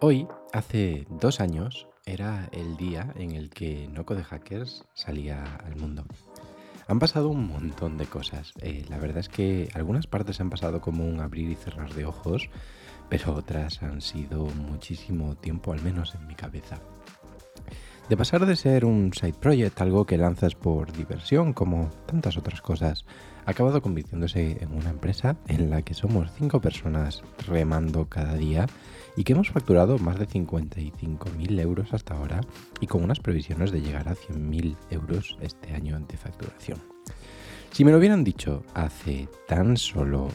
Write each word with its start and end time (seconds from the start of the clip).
Hoy, 0.00 0.26
hace 0.52 1.06
dos 1.08 1.40
años, 1.40 1.86
era 2.04 2.48
el 2.52 2.76
día 2.76 3.12
en 3.16 3.32
el 3.32 3.48
que 3.48 3.88
No 3.88 4.04
Code 4.04 4.24
Hackers 4.24 4.84
salía 4.92 5.42
al 5.64 5.76
mundo. 5.76 6.04
Han 6.88 6.98
pasado 6.98 7.28
un 7.28 7.46
montón 7.46 7.96
de 7.96 8.06
cosas. 8.06 8.52
Eh, 8.60 8.84
la 8.90 8.98
verdad 8.98 9.18
es 9.18 9.28
que 9.28 9.68
algunas 9.72 10.06
partes 10.06 10.40
han 10.40 10.50
pasado 10.50 10.80
como 10.80 11.06
un 11.06 11.20
abrir 11.20 11.48
y 11.48 11.54
cerrar 11.54 11.94
de 11.94 12.04
ojos, 12.04 12.50
pero 13.08 13.34
otras 13.34 13.82
han 13.82 14.00
sido 14.00 14.46
muchísimo 14.46 15.36
tiempo, 15.36 15.72
al 15.72 15.80
menos 15.80 16.14
en 16.16 16.26
mi 16.26 16.34
cabeza. 16.34 16.80
De 18.08 18.18
pasar 18.18 18.44
de 18.44 18.54
ser 18.54 18.84
un 18.84 19.12
side 19.14 19.32
project, 19.32 19.80
algo 19.80 20.04
que 20.04 20.18
lanzas 20.18 20.54
por 20.54 20.92
diversión, 20.92 21.54
como 21.54 21.88
tantas 22.04 22.36
otras 22.36 22.60
cosas, 22.60 23.06
ha 23.46 23.52
acabado 23.52 23.80
convirtiéndose 23.80 24.58
en 24.60 24.74
una 24.74 24.90
empresa 24.90 25.36
en 25.48 25.70
la 25.70 25.80
que 25.80 25.94
somos 25.94 26.30
cinco 26.36 26.60
personas 26.60 27.22
remando 27.46 28.06
cada 28.10 28.34
día 28.34 28.66
y 29.16 29.24
que 29.24 29.32
hemos 29.32 29.50
facturado 29.50 29.98
más 29.98 30.18
de 30.18 30.28
55.000 30.28 31.60
euros 31.60 31.94
hasta 31.94 32.14
ahora 32.14 32.42
y 32.78 32.88
con 32.88 33.02
unas 33.02 33.20
previsiones 33.20 33.72
de 33.72 33.80
llegar 33.80 34.06
a 34.08 34.14
100.000 34.14 34.76
euros 34.90 35.38
este 35.40 35.72
año 35.72 35.98
de 36.00 36.16
facturación. 36.18 36.82
Si 37.70 37.86
me 37.86 37.90
lo 37.90 37.98
hubieran 37.98 38.22
dicho 38.22 38.64
hace 38.74 39.28
tan 39.48 39.78
solo 39.78 40.28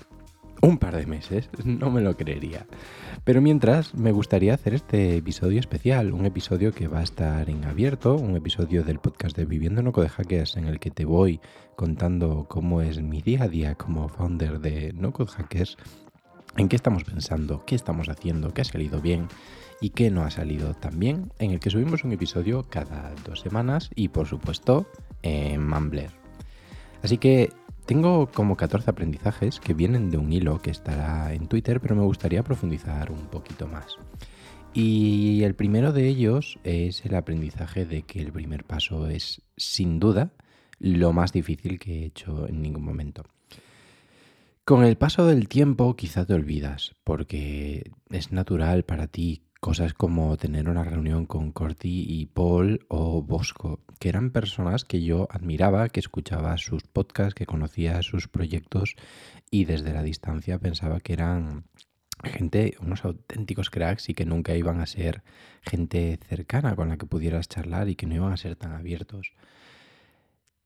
un 0.61 0.77
par 0.77 0.95
de 0.95 1.05
meses, 1.05 1.49
no 1.63 1.89
me 1.89 2.01
lo 2.01 2.17
creería. 2.17 2.65
Pero 3.23 3.41
mientras, 3.41 3.95
me 3.95 4.11
gustaría 4.11 4.53
hacer 4.53 4.73
este 4.73 5.17
episodio 5.17 5.59
especial, 5.59 6.13
un 6.13 6.25
episodio 6.25 6.73
que 6.73 6.87
va 6.87 6.99
a 6.99 7.03
estar 7.03 7.49
en 7.49 7.65
abierto, 7.65 8.15
un 8.15 8.35
episodio 8.35 8.83
del 8.83 8.99
podcast 8.99 9.35
de 9.37 9.45
Viviendo 9.45 9.81
No 9.81 9.91
Code 9.91 10.09
Hackers 10.09 10.57
en 10.57 10.65
el 10.65 10.79
que 10.79 10.91
te 10.91 11.05
voy 11.05 11.39
contando 11.75 12.45
cómo 12.49 12.81
es 12.81 13.01
mi 13.01 13.21
día 13.21 13.43
a 13.43 13.47
día 13.47 13.75
como 13.75 14.09
founder 14.09 14.59
de 14.59 14.93
No 14.93 15.13
Code 15.13 15.31
Hackers, 15.31 15.77
en 16.57 16.67
qué 16.67 16.75
estamos 16.75 17.03
pensando, 17.03 17.63
qué 17.65 17.75
estamos 17.75 18.09
haciendo, 18.09 18.53
qué 18.53 18.61
ha 18.61 18.65
salido 18.65 19.01
bien 19.01 19.27
y 19.81 19.91
qué 19.91 20.11
no 20.11 20.23
ha 20.23 20.31
salido 20.31 20.73
tan 20.73 20.99
bien, 20.99 21.31
en 21.39 21.51
el 21.51 21.59
que 21.59 21.69
subimos 21.69 22.03
un 22.03 22.11
episodio 22.11 22.65
cada 22.69 23.13
dos 23.25 23.39
semanas 23.39 23.91
y 23.95 24.09
por 24.09 24.27
supuesto 24.27 24.87
en 25.21 25.65
Mumbler. 25.67 26.11
Así 27.01 27.17
que 27.17 27.49
tengo 27.89 28.29
como 28.31 28.55
14 28.55 28.91
aprendizajes 28.91 29.59
que 29.59 29.73
vienen 29.73 30.11
de 30.11 30.17
un 30.19 30.31
hilo 30.31 30.61
que 30.61 30.69
estará 30.69 31.33
en 31.33 31.47
Twitter, 31.47 31.81
pero 31.81 31.95
me 31.95 32.03
gustaría 32.03 32.43
profundizar 32.43 33.11
un 33.11 33.25
poquito 33.25 33.67
más. 33.67 33.97
Y 34.75 35.41
el 35.41 35.55
primero 35.55 35.91
de 35.91 36.07
ellos 36.07 36.59
es 36.63 37.03
el 37.03 37.15
aprendizaje 37.15 37.85
de 37.85 38.03
que 38.03 38.21
el 38.21 38.31
primer 38.31 38.63
paso 38.63 39.07
es, 39.07 39.41
sin 39.57 39.99
duda, 39.99 40.33
lo 40.77 41.13
más 41.13 41.33
difícil 41.33 41.79
que 41.79 42.03
he 42.03 42.05
hecho 42.05 42.47
en 42.47 42.61
ningún 42.61 42.83
momento. 42.83 43.23
Con 44.65 44.83
el 44.83 44.95
paso 44.95 45.25
del 45.25 45.47
tiempo 45.47 45.95
quizá 45.95 46.27
te 46.27 46.35
olvidas, 46.35 46.93
porque 47.03 47.89
es 48.11 48.31
natural 48.31 48.83
para 48.83 49.07
ti 49.07 49.41
Cosas 49.59 49.93
como 49.93 50.37
tener 50.37 50.69
una 50.69 50.85
reunión 50.85 51.25
con 51.25 51.51
Corti 51.51 52.05
y 52.07 52.27
Paul 52.27 52.85
o 52.87 53.21
Bosco, 53.21 53.81
que 53.99 54.07
eran 54.07 54.31
personas 54.31 54.85
que 54.85 55.03
yo 55.03 55.27
admiraba, 55.29 55.89
que 55.89 55.99
escuchaba 55.99 56.57
sus 56.57 56.83
podcasts, 56.83 57.33
que 57.35 57.45
conocía 57.45 58.01
sus 58.01 58.29
proyectos 58.29 58.95
y 59.51 59.65
desde 59.65 59.93
la 59.93 60.01
distancia 60.01 60.59
pensaba 60.59 61.01
que 61.01 61.11
eran 61.11 61.65
gente, 62.23 62.75
unos 62.81 63.03
auténticos 63.03 63.69
cracks 63.69 64.09
y 64.09 64.13
que 64.13 64.25
nunca 64.25 64.55
iban 64.55 64.79
a 64.79 64.85
ser 64.85 65.23
gente 65.61 66.19
cercana 66.27 66.75
con 66.75 66.89
la 66.89 66.97
que 66.97 67.05
pudieras 67.05 67.47
charlar 67.49 67.89
y 67.89 67.95
que 67.95 68.05
no 68.05 68.15
iban 68.15 68.31
a 68.31 68.37
ser 68.37 68.55
tan 68.55 68.71
abiertos. 68.73 69.33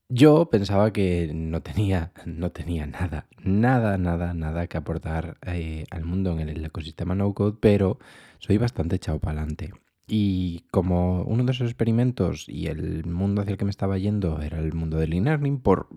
Yo 0.09 0.49
pensaba 0.49 0.93
que 0.93 1.31
no 1.33 1.61
tenía, 1.61 2.11
no 2.25 2.51
tenía 2.51 2.85
nada, 2.85 3.25
nada, 3.43 3.97
nada, 3.97 4.33
nada 4.33 4.67
que 4.67 4.77
aportar 4.77 5.37
eh, 5.41 5.85
al 5.89 6.03
mundo 6.05 6.37
en 6.39 6.49
el 6.49 6.63
ecosistema 6.63 7.15
no-code, 7.15 7.57
pero 7.59 7.97
soy 8.43 8.57
bastante 8.57 8.97
echado 8.97 9.19
para 9.19 9.39
adelante. 9.39 9.71
Y 10.05 10.65
como 10.69 11.23
uno 11.23 11.45
de 11.45 11.53
esos 11.53 11.69
experimentos 11.69 12.49
y 12.49 12.67
el 12.67 13.05
mundo 13.05 13.41
hacia 13.41 13.53
el 13.53 13.57
que 13.57 13.63
me 13.63 13.71
estaba 13.71 13.97
yendo 13.97 14.41
era 14.41 14.59
el 14.59 14.73
mundo 14.73 14.97
del 14.97 15.13
e-learning, 15.13 15.61
por 15.61 15.87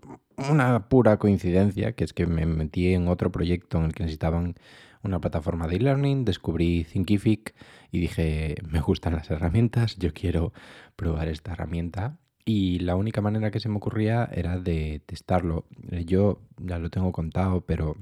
una 0.48 0.88
pura 0.88 1.18
coincidencia, 1.18 1.92
que 1.92 2.04
es 2.04 2.12
que 2.12 2.26
me 2.26 2.46
metí 2.46 2.94
en 2.94 3.08
otro 3.08 3.32
proyecto 3.32 3.78
en 3.78 3.86
el 3.86 3.94
que 3.94 4.04
necesitaban 4.04 4.54
una 5.02 5.20
plataforma 5.20 5.66
de 5.66 5.76
e-learning, 5.76 6.24
descubrí 6.24 6.84
Thinkific 6.84 7.56
y 7.90 7.98
dije, 7.98 8.54
me 8.68 8.80
gustan 8.80 9.14
las 9.14 9.28
herramientas, 9.28 9.96
yo 9.96 10.12
quiero 10.14 10.52
probar 10.94 11.26
esta 11.26 11.52
herramienta 11.52 12.16
y 12.44 12.78
la 12.78 12.94
única 12.94 13.20
manera 13.20 13.50
que 13.50 13.58
se 13.58 13.68
me 13.68 13.78
ocurría 13.78 14.28
era 14.32 14.56
de 14.56 15.02
testarlo. 15.04 15.66
Yo 16.06 16.42
ya 16.58 16.78
lo 16.78 16.90
tengo 16.90 17.10
contado, 17.10 17.62
pero 17.62 17.96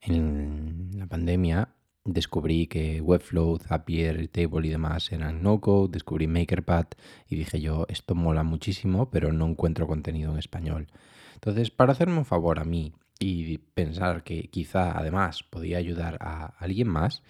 en 0.00 0.92
la 0.94 1.06
pandemia 1.06 1.75
descubrí 2.06 2.66
que 2.66 3.00
Webflow, 3.00 3.58
Zapier, 3.58 4.28
Table 4.28 4.66
y 4.66 4.70
demás 4.70 5.12
eran 5.12 5.42
no-code, 5.42 5.92
descubrí 5.92 6.26
MakerPad 6.26 6.86
y 7.28 7.36
dije 7.36 7.60
yo, 7.60 7.86
esto 7.88 8.14
mola 8.14 8.42
muchísimo, 8.42 9.10
pero 9.10 9.32
no 9.32 9.46
encuentro 9.46 9.86
contenido 9.86 10.32
en 10.32 10.38
español. 10.38 10.86
Entonces, 11.34 11.70
para 11.70 11.92
hacerme 11.92 12.18
un 12.18 12.24
favor 12.24 12.58
a 12.58 12.64
mí 12.64 12.92
y 13.18 13.58
pensar 13.58 14.22
que 14.22 14.48
quizá 14.48 14.96
además 14.96 15.42
podía 15.42 15.78
ayudar 15.78 16.18
a 16.20 16.54
alguien 16.58 16.88
más, 16.88 17.22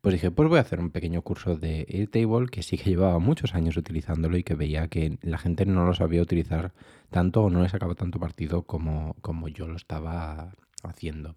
pues 0.00 0.14
dije, 0.14 0.32
pues 0.32 0.48
voy 0.48 0.58
a 0.58 0.62
hacer 0.62 0.80
un 0.80 0.90
pequeño 0.90 1.22
curso 1.22 1.56
de 1.56 1.86
Airtable 1.88 2.48
que 2.48 2.64
sí 2.64 2.76
que 2.76 2.90
llevaba 2.90 3.20
muchos 3.20 3.54
años 3.54 3.76
utilizándolo 3.76 4.36
y 4.36 4.42
que 4.42 4.56
veía 4.56 4.88
que 4.88 5.18
la 5.22 5.38
gente 5.38 5.64
no 5.64 5.86
lo 5.86 5.94
sabía 5.94 6.22
utilizar 6.22 6.72
tanto 7.10 7.42
o 7.44 7.50
no 7.50 7.62
le 7.62 7.68
sacaba 7.68 7.94
tanto 7.94 8.18
partido 8.18 8.62
como, 8.62 9.14
como 9.20 9.46
yo 9.46 9.68
lo 9.68 9.76
estaba 9.76 10.54
haciendo. 10.82 11.36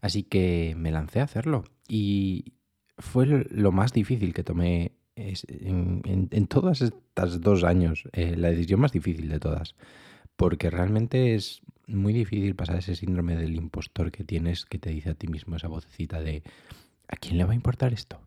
Así 0.00 0.22
que 0.22 0.74
me 0.76 0.92
lancé 0.92 1.20
a 1.20 1.24
hacerlo 1.24 1.64
y 1.90 2.52
fue 2.98 3.26
lo 3.26 3.72
más 3.72 3.92
difícil 3.92 4.32
que 4.32 4.44
tomé 4.44 4.92
en, 5.16 6.28
en, 6.30 6.46
todos 6.46 6.82
estos 6.82 7.40
dos 7.40 7.64
años, 7.64 8.04
eh, 8.12 8.36
la 8.36 8.50
decisión 8.50 8.80
más 8.80 8.92
difícil 8.92 9.28
de 9.28 9.40
todas, 9.40 9.74
porque 10.36 10.70
realmente 10.70 11.34
es 11.34 11.62
muy 11.88 12.12
difícil 12.12 12.54
pasar 12.54 12.76
ese 12.76 12.94
síndrome 12.94 13.34
del 13.34 13.56
impostor 13.56 14.12
que 14.12 14.22
tienes 14.22 14.66
que 14.66 14.78
te 14.78 14.90
dice 14.90 15.10
a 15.10 15.14
ti 15.14 15.26
mismo 15.26 15.56
esa 15.56 15.66
vocecita 15.66 16.20
de 16.20 16.44
¿a 17.08 17.16
quién 17.16 17.38
le 17.38 17.44
va 17.44 17.52
a 17.52 17.56
importar 17.56 17.92
esto? 17.92 18.20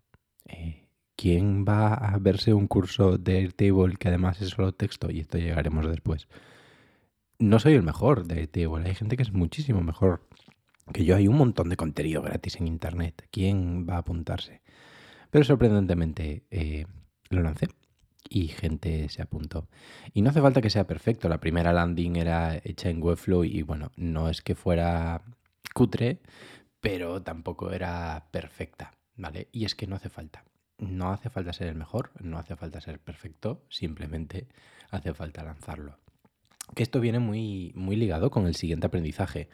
Eh, 0.46 0.84
¿Quién 1.16 1.64
va 1.64 1.94
a 1.94 2.18
verse 2.18 2.54
un 2.54 2.68
curso 2.68 3.18
de 3.18 3.38
Airtable 3.38 3.96
que 3.96 4.10
además 4.10 4.42
es 4.42 4.50
solo 4.50 4.74
texto? 4.74 5.10
Y 5.10 5.22
esto 5.22 5.38
llegaremos 5.38 5.88
después. 5.88 6.28
No 7.40 7.60
soy 7.60 7.76
el 7.76 7.84
mejor 7.84 8.26
de 8.26 8.40
Airtable, 8.40 8.90
hay 8.90 8.96
gente 8.96 9.16
que 9.16 9.24
es 9.24 9.32
muchísimo 9.32 9.82
mejor 9.82 10.28
que 10.92 11.06
yo. 11.06 11.16
Hay 11.16 11.28
un 11.28 11.38
montón 11.38 11.70
de 11.70 11.78
contenido 11.78 12.22
gratis 12.22 12.58
en 12.58 12.68
Internet. 12.68 13.28
¿Quién 13.32 13.88
va 13.88 13.96
a 13.96 14.00
apuntarse? 14.00 14.62
Pero 15.30 15.46
sorprendentemente 15.46 16.46
eh, 16.52 16.86
lo 17.30 17.42
lancé 17.42 17.68
y 18.30 18.48
gente 18.48 19.10
se 19.10 19.22
apuntó. 19.22 19.68
Y 20.14 20.22
no 20.22 20.30
hace 20.30 20.42
falta 20.42 20.62
que 20.62 20.70
sea 20.70 20.88
perfecto. 20.88 21.30
La 21.30 21.40
primera 21.40 21.74
landing 21.74 22.16
era 22.16 22.60
hecha 22.64 22.90
en 22.90 23.02
Webflow 23.02 23.44
y 23.44 23.62
bueno, 23.62 23.92
no 23.96 24.30
es 24.30 24.42
que 24.42 24.56
fuera 24.56 25.22
cutre, 25.74 26.22
pero 26.80 27.22
tampoco 27.22 27.72
era 27.72 28.28
perfecta, 28.32 28.94
¿vale? 29.16 29.48
Y 29.52 29.66
es 29.66 29.76
que 29.76 29.88
no 29.88 29.96
hace 29.96 30.10
falta. 30.10 30.44
No 30.80 31.12
hace 31.12 31.30
falta 31.30 31.54
ser 31.54 31.68
el 31.68 31.76
mejor, 31.76 32.12
no 32.20 32.38
hace 32.38 32.56
falta 32.56 32.82
ser 32.82 33.00
perfecto, 33.00 33.64
simplemente 33.70 34.48
hace 34.92 35.14
falta 35.14 35.44
lanzarlo. 35.44 35.98
Que 36.76 36.84
esto 36.84 37.00
viene 37.00 37.20
muy, 37.20 37.72
muy 37.76 37.96
ligado 37.96 38.32
con 38.32 38.48
el 38.48 38.56
siguiente 38.56 38.88
aprendizaje, 38.88 39.50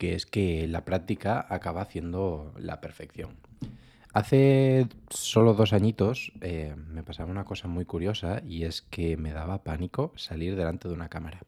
que 0.00 0.14
es 0.14 0.24
que 0.24 0.66
la 0.66 0.86
práctica 0.86 1.44
acaba 1.50 1.82
haciendo 1.82 2.54
la 2.58 2.80
perfección. 2.80 3.36
Hace 4.14 4.88
solo 5.10 5.52
dos 5.52 5.74
añitos 5.74 6.32
eh, 6.40 6.74
me 6.88 7.02
pasaba 7.02 7.30
una 7.30 7.44
cosa 7.44 7.68
muy 7.68 7.84
curiosa 7.84 8.40
y 8.42 8.64
es 8.64 8.80
que 8.80 9.18
me 9.18 9.32
daba 9.32 9.62
pánico 9.62 10.14
salir 10.16 10.56
delante 10.56 10.88
de 10.88 10.94
una 10.94 11.10
cámara. 11.10 11.42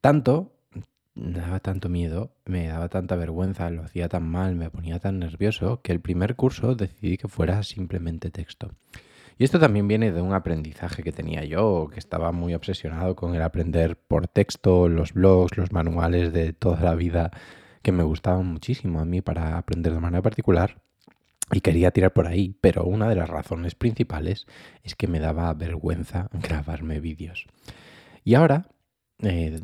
Tanto 0.00 0.54
me 1.14 1.38
daba 1.38 1.60
tanto 1.60 1.90
miedo, 1.90 2.32
me 2.46 2.68
daba 2.68 2.88
tanta 2.88 3.14
vergüenza, 3.14 3.68
lo 3.68 3.82
hacía 3.82 4.08
tan 4.08 4.26
mal, 4.26 4.56
me 4.56 4.70
ponía 4.70 4.98
tan 4.98 5.18
nervioso, 5.18 5.82
que 5.82 5.92
el 5.92 6.00
primer 6.00 6.34
curso 6.34 6.74
decidí 6.74 7.18
que 7.18 7.28
fuera 7.28 7.62
simplemente 7.62 8.30
texto. 8.30 8.70
Y 9.38 9.44
esto 9.44 9.58
también 9.58 9.88
viene 9.88 10.12
de 10.12 10.22
un 10.22 10.32
aprendizaje 10.32 11.02
que 11.02 11.12
tenía 11.12 11.44
yo, 11.44 11.88
que 11.92 11.98
estaba 11.98 12.32
muy 12.32 12.54
obsesionado 12.54 13.16
con 13.16 13.34
el 13.34 13.42
aprender 13.42 13.96
por 13.96 14.28
texto, 14.28 14.88
los 14.88 15.12
blogs, 15.12 15.56
los 15.56 15.72
manuales 15.72 16.32
de 16.32 16.52
toda 16.52 16.80
la 16.80 16.94
vida, 16.94 17.30
que 17.82 17.92
me 17.92 18.04
gustaban 18.04 18.46
muchísimo 18.46 19.00
a 19.00 19.04
mí 19.04 19.20
para 19.20 19.58
aprender 19.58 19.92
de 19.92 20.00
manera 20.00 20.22
particular. 20.22 20.80
Y 21.52 21.60
quería 21.60 21.90
tirar 21.90 22.12
por 22.12 22.26
ahí, 22.26 22.56
pero 22.60 22.84
una 22.84 23.08
de 23.08 23.16
las 23.16 23.28
razones 23.28 23.74
principales 23.74 24.46
es 24.82 24.94
que 24.94 25.08
me 25.08 25.20
daba 25.20 25.52
vergüenza 25.52 26.28
grabarme 26.32 27.00
vídeos. 27.00 27.46
Y 28.24 28.34
ahora 28.34 28.68
eh, 29.20 29.60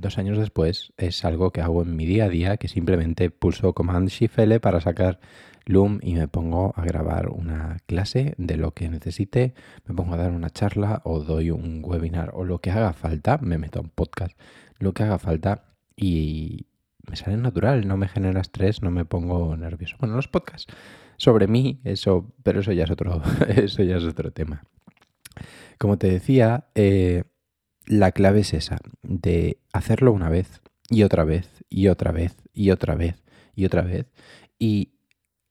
dos 0.00 0.18
años 0.18 0.38
después, 0.38 0.92
es 0.96 1.24
algo 1.24 1.50
que 1.50 1.60
hago 1.60 1.82
en 1.82 1.96
mi 1.96 2.06
día 2.06 2.24
a 2.24 2.28
día, 2.28 2.56
que 2.56 2.68
simplemente 2.68 3.30
pulso 3.30 3.72
Command 3.72 4.08
Shift 4.08 4.38
L 4.38 4.60
para 4.60 4.80
sacar 4.80 5.20
Loom 5.66 5.98
y 6.02 6.14
me 6.14 6.28
pongo 6.28 6.72
a 6.76 6.84
grabar 6.84 7.28
una 7.28 7.78
clase 7.86 8.34
de 8.38 8.56
lo 8.56 8.72
que 8.72 8.88
necesite, 8.88 9.54
me 9.86 9.94
pongo 9.94 10.14
a 10.14 10.18
dar 10.18 10.32
una 10.32 10.50
charla 10.50 11.00
o 11.04 11.20
doy 11.20 11.50
un 11.50 11.82
webinar 11.84 12.32
o 12.34 12.44
lo 12.44 12.60
que 12.60 12.70
haga 12.70 12.92
falta, 12.92 13.38
me 13.38 13.58
meto 13.58 13.78
a 13.78 13.82
un 13.82 13.88
podcast, 13.88 14.38
lo 14.78 14.92
que 14.92 15.02
haga 15.04 15.18
falta 15.18 15.64
y 15.96 16.66
me 17.08 17.16
sale 17.16 17.36
natural, 17.36 17.86
no 17.86 17.96
me 17.96 18.08
genera 18.08 18.40
estrés, 18.40 18.82
no 18.82 18.90
me 18.90 19.04
pongo 19.04 19.56
nervioso. 19.56 19.96
Bueno, 19.98 20.16
los 20.16 20.28
podcasts 20.28 20.72
sobre 21.16 21.46
mí, 21.46 21.80
eso, 21.84 22.34
pero 22.42 22.60
eso 22.60 22.72
ya 22.72 22.84
es 22.84 22.90
otro, 22.90 23.22
eso 23.48 23.82
ya 23.82 23.96
es 23.96 24.04
otro 24.04 24.32
tema. 24.32 24.64
Como 25.78 25.98
te 25.98 26.08
decía, 26.08 26.68
eh, 26.74 27.24
la 27.86 28.12
clave 28.12 28.40
es 28.40 28.54
esa, 28.54 28.78
de 29.02 29.58
hacerlo 29.72 30.12
una 30.12 30.28
vez 30.28 30.60
y 30.88 31.02
otra 31.02 31.24
vez 31.24 31.64
y 31.68 31.88
otra 31.88 32.12
vez 32.12 32.36
y 32.52 32.70
otra 32.70 32.94
vez 32.94 33.22
y 33.54 33.64
otra 33.64 33.82
vez 33.82 34.06
y 34.58 34.93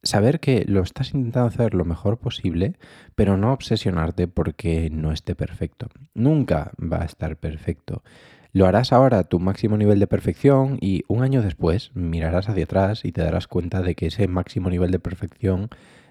saber 0.03 0.39
que 0.39 0.65
lo 0.67 0.81
estás 0.81 1.13
intentando 1.13 1.47
hacer 1.47 1.73
lo 1.73 1.85
mejor 1.85 2.17
posible, 2.17 2.75
pero 3.15 3.38
no 3.38 3.53
obsesionarte 3.53 4.27
porque 4.27 4.89
no 4.91 5.11
esté 5.11 5.33
perfecto. 5.33 5.88
Nunca 6.13 6.71
va 6.79 7.01
a 7.01 7.05
estar 7.05 7.38
perfecto. 7.38 8.03
Lo 8.51 8.67
harás 8.67 8.94
ahora 8.94 9.19
a 9.19 9.23
tu 9.23 9.39
máximo 9.39 9.77
nivel 9.77 10.00
de 10.00 10.05
perfección 10.05 10.77
y 10.79 11.03
un 11.07 11.23
año 11.23 11.41
después 11.41 11.91
mirarás 11.95 12.50
hacia 12.50 12.65
atrás 12.65 13.03
y 13.03 13.11
te 13.11 13.23
darás 13.23 13.47
cuenta 13.47 13.81
de 13.81 13.95
que 13.95 14.07
ese 14.07 14.27
máximo 14.27 14.69
nivel 14.69 14.91
de 14.91 15.00
perfección 15.00 15.69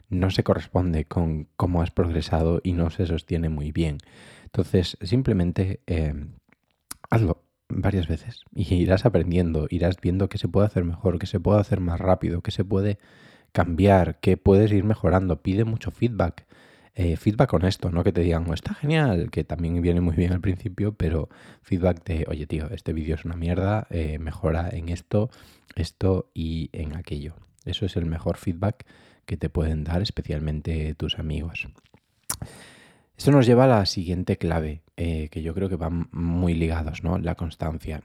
no 0.09 0.31
se 0.31 0.43
corresponde 0.43 1.05
con 1.05 1.47
cómo 1.57 1.83
has 1.83 1.91
progresado 1.91 2.61
y 2.65 2.73
no 2.73 2.91
se 2.91 3.07
sostiene 3.07 3.49
muy 3.49 3.71
bien. 3.71 3.99
Entonces, 4.45 4.99
simplemente 5.03 5.81
eh, 5.87 6.15
hazlo 7.11 7.43
varias 7.69 8.09
veces 8.09 8.45
y 8.55 8.75
irás 8.75 9.07
aprendiendo, 9.07 9.67
irás 9.71 9.97
viendo 10.01 10.29
que 10.29 10.39
se 10.39 10.49
puede 10.49 10.67
hacer 10.67 10.85
mejor, 10.85 11.19
que 11.19 11.27
se 11.27 11.41
puede 11.41 11.61
hacer 11.61 11.81
más 11.81 12.01
rápido, 12.01 12.43
que 12.43 12.51
se 12.51 12.65
puede 12.65 12.99
cambiar, 13.53 14.19
que 14.21 14.37
puedes 14.37 14.73
ir 14.73 14.85
mejorando. 14.85 15.43
Pide 15.43 15.65
mucho 15.65 15.91
feedback. 15.91 16.47
Eh, 16.95 17.17
feedback 17.17 17.55
honesto, 17.55 17.91
no 17.91 18.05
que 18.05 18.13
te 18.13 18.21
digan, 18.21 18.45
oh, 18.51 18.53
está 18.53 18.75
genial, 18.75 19.31
que 19.31 19.45
también 19.45 19.81
viene 19.81 20.03
muy 20.03 20.15
bien 20.15 20.33
al 20.33 20.43
principio, 20.43 20.93
pero 20.93 21.31
feedback 21.63 22.05
de, 22.05 22.27
oye 22.29 22.47
tío, 22.47 22.69
este 22.71 22.93
vídeo 22.93 23.15
es 23.15 23.25
una 23.25 23.35
mierda, 23.35 23.87
eh, 23.89 24.19
mejora 24.19 24.69
en 24.71 24.91
esto, 24.91 25.31
esto 25.75 26.31
y 26.35 26.69
en 26.73 26.95
aquello. 26.95 27.35
Eso 27.65 27.87
es 27.87 27.97
el 27.97 28.05
mejor 28.05 28.37
feedback 28.37 28.85
que 29.25 29.39
te 29.39 29.49
pueden 29.49 29.85
dar, 29.85 30.03
especialmente 30.03 30.95
tus 30.95 31.19
amigos. 31.19 31.69
Esto 33.17 33.31
nos 33.31 33.47
lleva 33.47 33.65
a 33.65 33.69
la 33.69 33.87
siguiente 33.87 34.37
clave, 34.37 34.83
eh, 34.97 35.29
que 35.31 35.43
yo 35.43 35.55
creo 35.55 35.71
que 35.71 35.77
van 35.77 36.09
muy 36.13 36.55
ligados, 36.55 37.03
¿no? 37.05 37.19
La 37.19 37.37
constancia. 37.37 38.03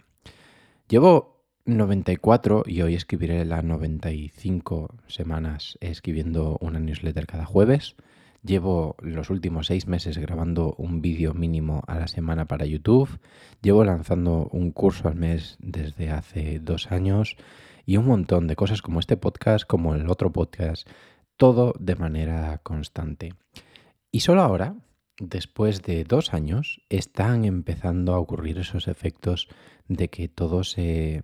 Llevo 0.88 1.37
94 1.68 2.64
y 2.66 2.82
hoy 2.82 2.96
escribiré 2.96 3.44
las 3.44 3.62
95 3.62 4.96
semanas 5.08 5.78
escribiendo 5.82 6.58
una 6.62 6.80
newsletter 6.80 7.28
cada 7.28 7.46
jueves. 7.46 7.98
Llevo 8.42 8.96
los 9.02 9.30
últimos 9.30 9.68
seis 9.68 9.86
meses 9.86 10.18
grabando 10.18 10.76
un 10.78 11.02
vídeo 11.02 11.34
mínimo 11.34 11.84
a 11.88 12.00
la 12.00 12.08
semana 12.08 12.46
para 12.46 12.66
YouTube. 12.66 13.20
Llevo 13.62 13.84
lanzando 13.84 14.48
un 14.54 14.72
curso 14.72 15.10
al 15.10 15.16
mes 15.16 15.58
desde 15.60 16.10
hace 16.10 16.60
dos 16.60 16.90
años 16.90 17.36
y 17.86 17.98
un 17.98 18.06
montón 18.06 18.48
de 18.48 18.56
cosas 18.56 18.82
como 18.82 19.02
este 19.02 19.18
podcast, 19.18 19.66
como 19.68 19.94
el 19.94 20.10
otro 20.10 20.32
podcast, 20.32 20.88
todo 21.36 21.74
de 21.80 21.98
manera 21.98 22.60
constante. 22.64 23.34
Y 24.10 24.22
solo 24.22 24.42
ahora, 24.42 24.78
después 25.20 25.82
de 25.82 26.06
dos 26.06 26.34
años, 26.34 26.80
están 26.88 27.44
empezando 27.44 28.14
a 28.14 28.20
ocurrir 28.20 28.58
esos 28.58 28.88
efectos 28.88 29.50
de 29.90 30.08
que 30.08 30.30
todo 30.30 30.64
se 30.64 31.22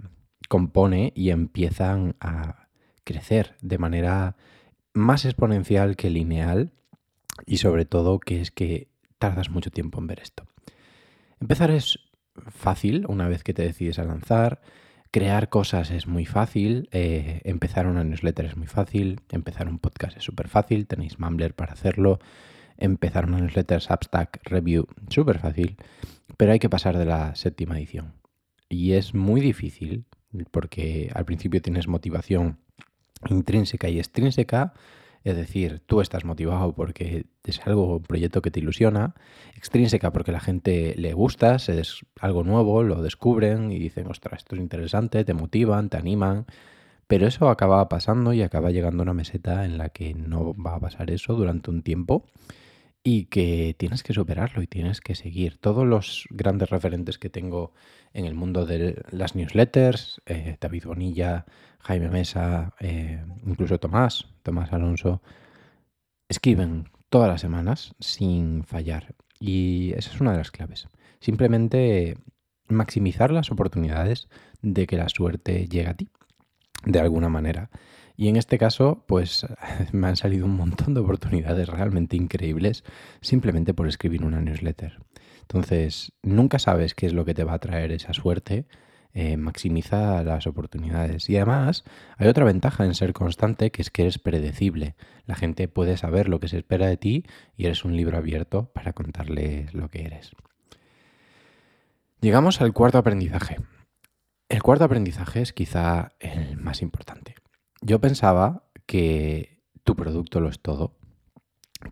compone 0.49 1.13
y 1.15 1.29
empiezan 1.29 2.15
a 2.19 2.67
crecer 3.03 3.55
de 3.61 3.77
manera 3.77 4.35
más 4.93 5.25
exponencial 5.25 5.95
que 5.95 6.09
lineal 6.09 6.71
y 7.45 7.57
sobre 7.57 7.85
todo 7.85 8.19
que 8.19 8.41
es 8.41 8.51
que 8.51 8.89
tardas 9.17 9.49
mucho 9.49 9.71
tiempo 9.71 9.99
en 9.99 10.07
ver 10.07 10.19
esto. 10.19 10.45
Empezar 11.39 11.71
es 11.71 11.99
fácil 12.49 13.05
una 13.07 13.27
vez 13.27 13.43
que 13.43 13.53
te 13.53 13.63
decides 13.63 13.99
a 13.99 14.03
lanzar, 14.03 14.61
crear 15.11 15.49
cosas 15.49 15.91
es 15.91 16.07
muy 16.07 16.25
fácil, 16.25 16.89
eh, 16.91 17.41
empezar 17.43 17.87
una 17.87 18.03
newsletter 18.03 18.45
es 18.45 18.57
muy 18.57 18.67
fácil, 18.67 19.21
empezar 19.31 19.67
un 19.67 19.79
podcast 19.79 20.17
es 20.17 20.23
súper 20.23 20.47
fácil, 20.47 20.87
tenéis 20.87 21.19
Mumbler 21.19 21.53
para 21.53 21.73
hacerlo, 21.73 22.19
empezar 22.77 23.25
una 23.25 23.39
newsletter 23.39 23.81
Substack 23.81 24.39
Review 24.43 24.87
súper 25.09 25.39
fácil, 25.39 25.77
pero 26.37 26.51
hay 26.51 26.59
que 26.59 26.69
pasar 26.69 26.97
de 26.97 27.05
la 27.05 27.35
séptima 27.35 27.77
edición. 27.77 28.13
Y 28.69 28.93
es 28.93 29.13
muy 29.13 29.41
difícil 29.41 30.05
porque 30.51 31.11
al 31.13 31.25
principio 31.25 31.61
tienes 31.61 31.87
motivación 31.87 32.57
intrínseca 33.29 33.89
y 33.89 33.99
extrínseca, 33.99 34.73
es 35.23 35.37
decir, 35.37 35.81
tú 35.85 36.01
estás 36.01 36.25
motivado 36.25 36.73
porque 36.73 37.25
es 37.45 37.65
algo, 37.65 37.97
un 37.97 38.03
proyecto 38.03 38.41
que 38.41 38.51
te 38.51 38.59
ilusiona, 38.59 39.15
extrínseca 39.55 40.11
porque 40.11 40.33
la 40.33 40.41
gente 40.41 40.95
le 40.97 41.13
gusta, 41.13 41.55
es 41.55 42.05
algo 42.19 42.43
nuevo, 42.43 42.83
lo 42.83 43.01
descubren 43.01 43.71
y 43.71 43.79
dicen, 43.79 44.07
ostras, 44.07 44.39
esto 44.39 44.55
es 44.55 44.61
interesante, 44.61 45.23
te 45.23 45.33
motivan, 45.33 45.89
te 45.89 45.97
animan, 45.97 46.45
pero 47.07 47.27
eso 47.27 47.49
acaba 47.49 47.87
pasando 47.87 48.33
y 48.33 48.41
acaba 48.41 48.71
llegando 48.71 49.01
a 49.01 49.03
una 49.03 49.13
meseta 49.13 49.65
en 49.65 49.77
la 49.77 49.89
que 49.89 50.13
no 50.13 50.53
va 50.55 50.75
a 50.75 50.79
pasar 50.79 51.09
eso 51.09 51.33
durante 51.35 51.69
un 51.69 51.83
tiempo 51.83 52.25
y 53.03 53.25
que 53.25 53.75
tienes 53.77 54.01
que 54.01 54.13
superarlo 54.13 54.61
y 54.61 54.67
tienes 54.67 55.01
que 55.01 55.15
seguir. 55.15 55.57
Todos 55.57 55.85
los 55.85 56.25
grandes 56.29 56.69
referentes 56.69 57.17
que 57.17 57.29
tengo 57.29 57.73
en 58.13 58.25
el 58.25 58.33
mundo 58.33 58.65
de 58.65 59.03
las 59.11 59.35
newsletters, 59.35 60.21
eh, 60.25 60.57
David 60.59 60.85
Bonilla, 60.85 61.45
Jaime 61.79 62.09
Mesa, 62.09 62.73
eh, 62.79 63.21
incluso 63.45 63.79
Tomás, 63.79 64.27
Tomás 64.41 64.71
Alonso, 64.71 65.21
escriben 66.29 66.89
todas 67.09 67.27
las 67.29 67.41
semanas 67.41 67.93
sin 67.99 68.63
fallar. 68.63 69.15
Y 69.39 69.91
esa 69.97 70.11
es 70.11 70.21
una 70.21 70.31
de 70.31 70.37
las 70.37 70.51
claves. 70.51 70.87
Simplemente 71.19 72.17
maximizar 72.69 73.31
las 73.31 73.51
oportunidades 73.51 74.29
de 74.61 74.87
que 74.87 74.95
la 74.95 75.09
suerte 75.09 75.67
llegue 75.67 75.89
a 75.89 75.93
ti, 75.93 76.07
de 76.85 76.99
alguna 76.99 77.27
manera. 77.27 77.69
Y 78.15 78.27
en 78.27 78.35
este 78.35 78.57
caso, 78.57 79.03
pues 79.07 79.45
me 79.91 80.07
han 80.07 80.15
salido 80.15 80.45
un 80.45 80.55
montón 80.55 80.93
de 80.93 81.01
oportunidades 81.01 81.67
realmente 81.67 82.15
increíbles 82.15 82.83
simplemente 83.21 83.73
por 83.73 83.87
escribir 83.87 84.23
una 84.23 84.41
newsletter. 84.41 84.99
Entonces, 85.41 86.13
nunca 86.21 86.59
sabes 86.59 86.93
qué 86.93 87.05
es 87.05 87.13
lo 87.13 87.25
que 87.25 87.33
te 87.33 87.43
va 87.43 87.53
a 87.53 87.59
traer 87.59 87.91
esa 87.91 88.13
suerte. 88.13 88.65
Eh, 89.15 89.37
maximiza 89.37 90.23
las 90.23 90.47
oportunidades. 90.47 91.29
Y 91.29 91.35
además, 91.35 91.83
hay 92.17 92.27
otra 92.27 92.45
ventaja 92.45 92.83
en 92.83 92.95
ser 92.95 93.13
constante, 93.13 93.69
que 93.69 93.83
es 93.83 93.91
que 93.91 94.03
eres 94.03 94.17
predecible. 94.17 94.95
La 95.25 95.35
gente 95.35 95.67
puede 95.67 95.97
saber 95.97 96.29
lo 96.29 96.39
que 96.39 96.47
se 96.47 96.57
espera 96.57 96.87
de 96.87 96.97
ti 96.97 97.25
y 97.55 97.65
eres 97.65 97.85
un 97.85 97.95
libro 97.95 98.17
abierto 98.17 98.71
para 98.73 98.93
contarles 98.93 99.73
lo 99.75 99.89
que 99.89 100.05
eres. 100.05 100.31
Llegamos 102.21 102.61
al 102.61 102.73
cuarto 102.73 102.97
aprendizaje. 102.97 103.57
El 104.49 104.63
cuarto 104.63 104.85
aprendizaje 104.85 105.41
es 105.41 105.53
quizá 105.53 106.13
el 106.19 106.57
más 106.57 106.81
importante. 106.81 107.35
Yo 107.85 107.99
pensaba 107.99 108.63
que 108.85 109.59
tu 109.83 109.97
producto 109.97 110.39
lo 110.39 110.47
es 110.47 110.61
todo, 110.61 110.95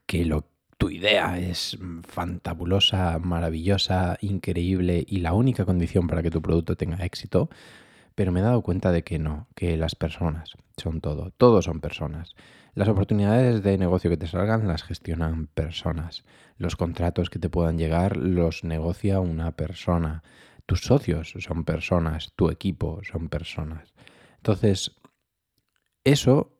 que 0.05 0.23
lo, 0.23 0.45
tu 0.77 0.89
idea 0.89 1.37
es 1.37 1.77
fantabulosa, 2.07 3.19
maravillosa, 3.19 4.17
increíble 4.21 5.03
y 5.05 5.19
la 5.19 5.33
única 5.33 5.65
condición 5.65 6.07
para 6.07 6.23
que 6.23 6.31
tu 6.31 6.41
producto 6.41 6.77
tenga 6.77 7.03
éxito, 7.03 7.49
pero 8.15 8.31
me 8.31 8.39
he 8.39 8.43
dado 8.43 8.61
cuenta 8.61 8.93
de 8.93 9.03
que 9.03 9.19
no, 9.19 9.49
que 9.53 9.75
las 9.75 9.95
personas 9.95 10.53
son 10.77 11.01
todo, 11.01 11.31
todos 11.31 11.65
son 11.65 11.81
personas. 11.81 12.35
Las 12.73 12.87
oportunidades 12.87 13.61
de 13.61 13.77
negocio 13.77 14.09
que 14.09 14.15
te 14.15 14.27
salgan 14.27 14.69
las 14.69 14.83
gestionan 14.83 15.47
personas. 15.47 16.23
Los 16.57 16.77
contratos 16.77 17.29
que 17.29 17.39
te 17.39 17.49
puedan 17.49 17.77
llegar 17.77 18.15
los 18.15 18.63
negocia 18.63 19.19
una 19.19 19.51
persona. 19.57 20.23
Tus 20.65 20.83
socios 20.85 21.33
son 21.37 21.65
personas, 21.65 22.31
tu 22.37 22.49
equipo 22.49 23.01
son 23.03 23.27
personas. 23.27 23.93
Entonces, 24.37 25.00
eso, 26.03 26.51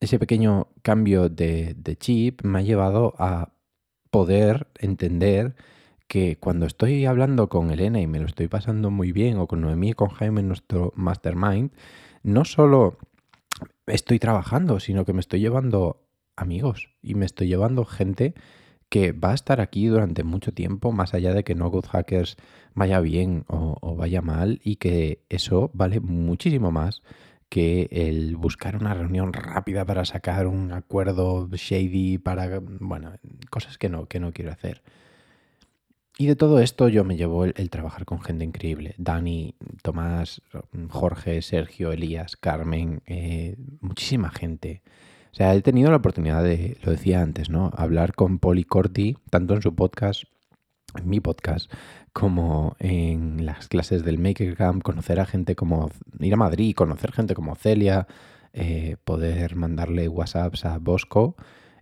ese 0.00 0.18
pequeño 0.18 0.68
cambio 0.82 1.28
de, 1.28 1.76
chip 1.98 2.42
me 2.42 2.60
ha 2.60 2.62
llevado 2.62 3.14
a 3.18 3.52
poder 4.10 4.68
entender 4.78 5.54
que 6.08 6.36
cuando 6.36 6.66
estoy 6.66 7.06
hablando 7.06 7.48
con 7.48 7.70
Elena 7.70 8.00
y 8.00 8.06
me 8.06 8.18
lo 8.18 8.26
estoy 8.26 8.48
pasando 8.48 8.90
muy 8.90 9.12
bien, 9.12 9.38
o 9.38 9.46
con 9.46 9.60
Noemí 9.60 9.90
y 9.90 9.94
con 9.94 10.08
Jaime 10.08 10.40
en 10.40 10.48
nuestro 10.48 10.92
mastermind, 10.96 11.70
no 12.22 12.44
solo 12.44 12.98
estoy 13.86 14.18
trabajando, 14.18 14.80
sino 14.80 15.04
que 15.04 15.12
me 15.12 15.20
estoy 15.20 15.40
llevando 15.40 16.08
amigos 16.36 16.88
y 17.02 17.14
me 17.14 17.26
estoy 17.26 17.48
llevando 17.48 17.84
gente 17.84 18.34
que 18.88 19.12
va 19.12 19.30
a 19.30 19.34
estar 19.34 19.60
aquí 19.60 19.86
durante 19.86 20.24
mucho 20.24 20.52
tiempo, 20.52 20.90
más 20.90 21.14
allá 21.14 21.32
de 21.32 21.44
que 21.44 21.54
No 21.54 21.70
Good 21.70 21.86
Hackers 21.86 22.36
vaya 22.74 22.98
bien 22.98 23.44
o, 23.46 23.76
o 23.80 23.94
vaya 23.94 24.20
mal, 24.20 24.60
y 24.64 24.76
que 24.76 25.24
eso 25.28 25.70
vale 25.74 26.00
muchísimo 26.00 26.72
más 26.72 27.02
que 27.50 27.88
el 27.90 28.36
buscar 28.36 28.76
una 28.76 28.94
reunión 28.94 29.32
rápida 29.34 29.84
para 29.84 30.06
sacar 30.06 30.46
un 30.46 30.72
acuerdo 30.72 31.48
shady 31.52 32.16
para, 32.18 32.60
bueno, 32.60 33.12
cosas 33.50 33.76
que 33.76 33.90
no, 33.90 34.06
que 34.06 34.20
no 34.20 34.32
quiero 34.32 34.52
hacer. 34.52 34.82
Y 36.16 36.26
de 36.26 36.36
todo 36.36 36.60
esto 36.60 36.88
yo 36.88 37.02
me 37.02 37.16
llevo 37.16 37.44
el, 37.44 37.70
trabajar 37.70 38.04
con 38.04 38.20
gente 38.20 38.44
increíble. 38.44 38.94
Dani, 38.98 39.54
Tomás, 39.82 40.42
Jorge, 40.90 41.42
Sergio, 41.42 41.92
Elías, 41.92 42.36
Carmen, 42.36 43.02
eh, 43.06 43.56
muchísima 43.80 44.30
gente. 44.30 44.82
O 45.32 45.34
sea, 45.34 45.54
he 45.54 45.62
tenido 45.62 45.90
la 45.90 45.96
oportunidad 45.96 46.44
de, 46.44 46.76
lo 46.82 46.92
decía 46.92 47.20
antes, 47.20 47.50
¿no? 47.50 47.70
Hablar 47.74 48.14
con 48.14 48.38
Poli 48.38 48.64
Corti, 48.64 49.16
tanto 49.30 49.54
en 49.54 49.62
su 49.62 49.74
podcast, 49.74 50.24
en 50.96 51.08
mi 51.08 51.20
podcast, 51.20 51.72
como 52.12 52.76
en 52.78 53.44
las 53.46 53.68
clases 53.68 54.04
del 54.04 54.18
Maker 54.18 54.56
Camp, 54.56 54.82
conocer 54.82 55.20
a 55.20 55.26
gente 55.26 55.54
como 55.54 55.90
ir 56.18 56.34
a 56.34 56.36
Madrid, 56.36 56.74
conocer 56.74 57.12
gente 57.12 57.34
como 57.34 57.54
Celia, 57.54 58.06
eh, 58.52 58.96
poder 59.04 59.56
mandarle 59.56 60.08
WhatsApps 60.08 60.64
a 60.64 60.78
Bosco, 60.78 61.36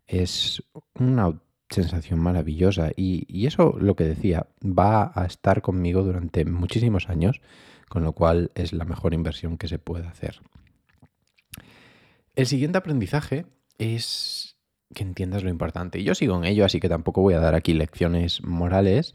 es 0.07 0.63
una 0.95 1.41
sensación 1.71 2.19
maravillosa. 2.21 2.91
Y, 2.97 3.25
y, 3.29 3.47
eso, 3.47 3.77
lo 3.79 3.97
que 3.97 4.05
decía, 4.05 4.47
va 4.63 5.13
a 5.15 5.25
estar 5.25 5.63
conmigo 5.63 6.03
durante 6.03 6.45
muchísimos 6.45 7.09
años, 7.09 7.41
con 7.89 8.03
lo 8.03 8.13
cual 8.13 8.51
es 8.55 8.73
la 8.73 8.85
mejor 8.85 9.15
inversión 9.15 9.59
que 9.59 9.69
se 9.69 9.79
puede 9.79 10.07
hacer. 10.07 10.41
El 12.35 12.47
siguiente 12.47 12.79
aprendizaje 12.79 13.47
es 13.79 14.57
que 14.95 15.03
entiendas 15.03 15.43
lo 15.43 15.51
importante. 15.51 16.03
Yo 16.03 16.15
sigo 16.15 16.37
en 16.37 16.45
ello, 16.45 16.65
así 16.65 16.81
que 16.81 16.89
tampoco 16.89 17.21
voy 17.23 17.35
a 17.35 17.41
dar 17.41 17.55
aquí 17.55 17.75
lecciones 17.75 18.43
morales, 18.43 19.15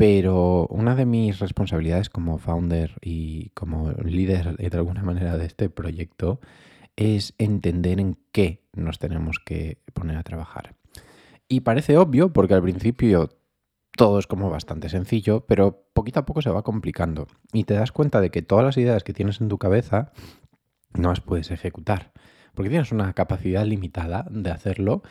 pero 0.00 0.66
una 0.68 0.94
de 0.94 1.04
mis 1.04 1.40
responsabilidades 1.40 2.08
como 2.08 2.38
founder 2.38 2.96
y 3.02 3.50
como 3.50 3.90
líder 4.02 4.56
de 4.56 4.78
alguna 4.78 5.02
manera 5.02 5.36
de 5.36 5.44
este 5.44 5.68
proyecto 5.68 6.40
es 6.96 7.34
entender 7.36 8.00
en 8.00 8.16
qué 8.32 8.62
nos 8.72 8.98
tenemos 8.98 9.40
que 9.44 9.82
poner 9.92 10.16
a 10.16 10.22
trabajar. 10.22 10.74
Y 11.48 11.60
parece 11.60 11.98
obvio 11.98 12.32
porque 12.32 12.54
al 12.54 12.62
principio 12.62 13.28
todo 13.94 14.18
es 14.18 14.26
como 14.26 14.48
bastante 14.48 14.88
sencillo, 14.88 15.44
pero 15.46 15.84
poquito 15.92 16.20
a 16.20 16.24
poco 16.24 16.40
se 16.40 16.48
va 16.48 16.62
complicando 16.62 17.26
y 17.52 17.64
te 17.64 17.74
das 17.74 17.92
cuenta 17.92 18.22
de 18.22 18.30
que 18.30 18.40
todas 18.40 18.64
las 18.64 18.78
ideas 18.78 19.04
que 19.04 19.12
tienes 19.12 19.42
en 19.42 19.50
tu 19.50 19.58
cabeza 19.58 20.12
no 20.94 21.10
las 21.10 21.20
puedes 21.20 21.50
ejecutar 21.50 22.10
porque 22.54 22.70
tienes 22.70 22.92
una 22.92 23.12
capacidad 23.12 23.64
limitada 23.64 24.26
de 24.30 24.50
hacerlo, 24.50 25.02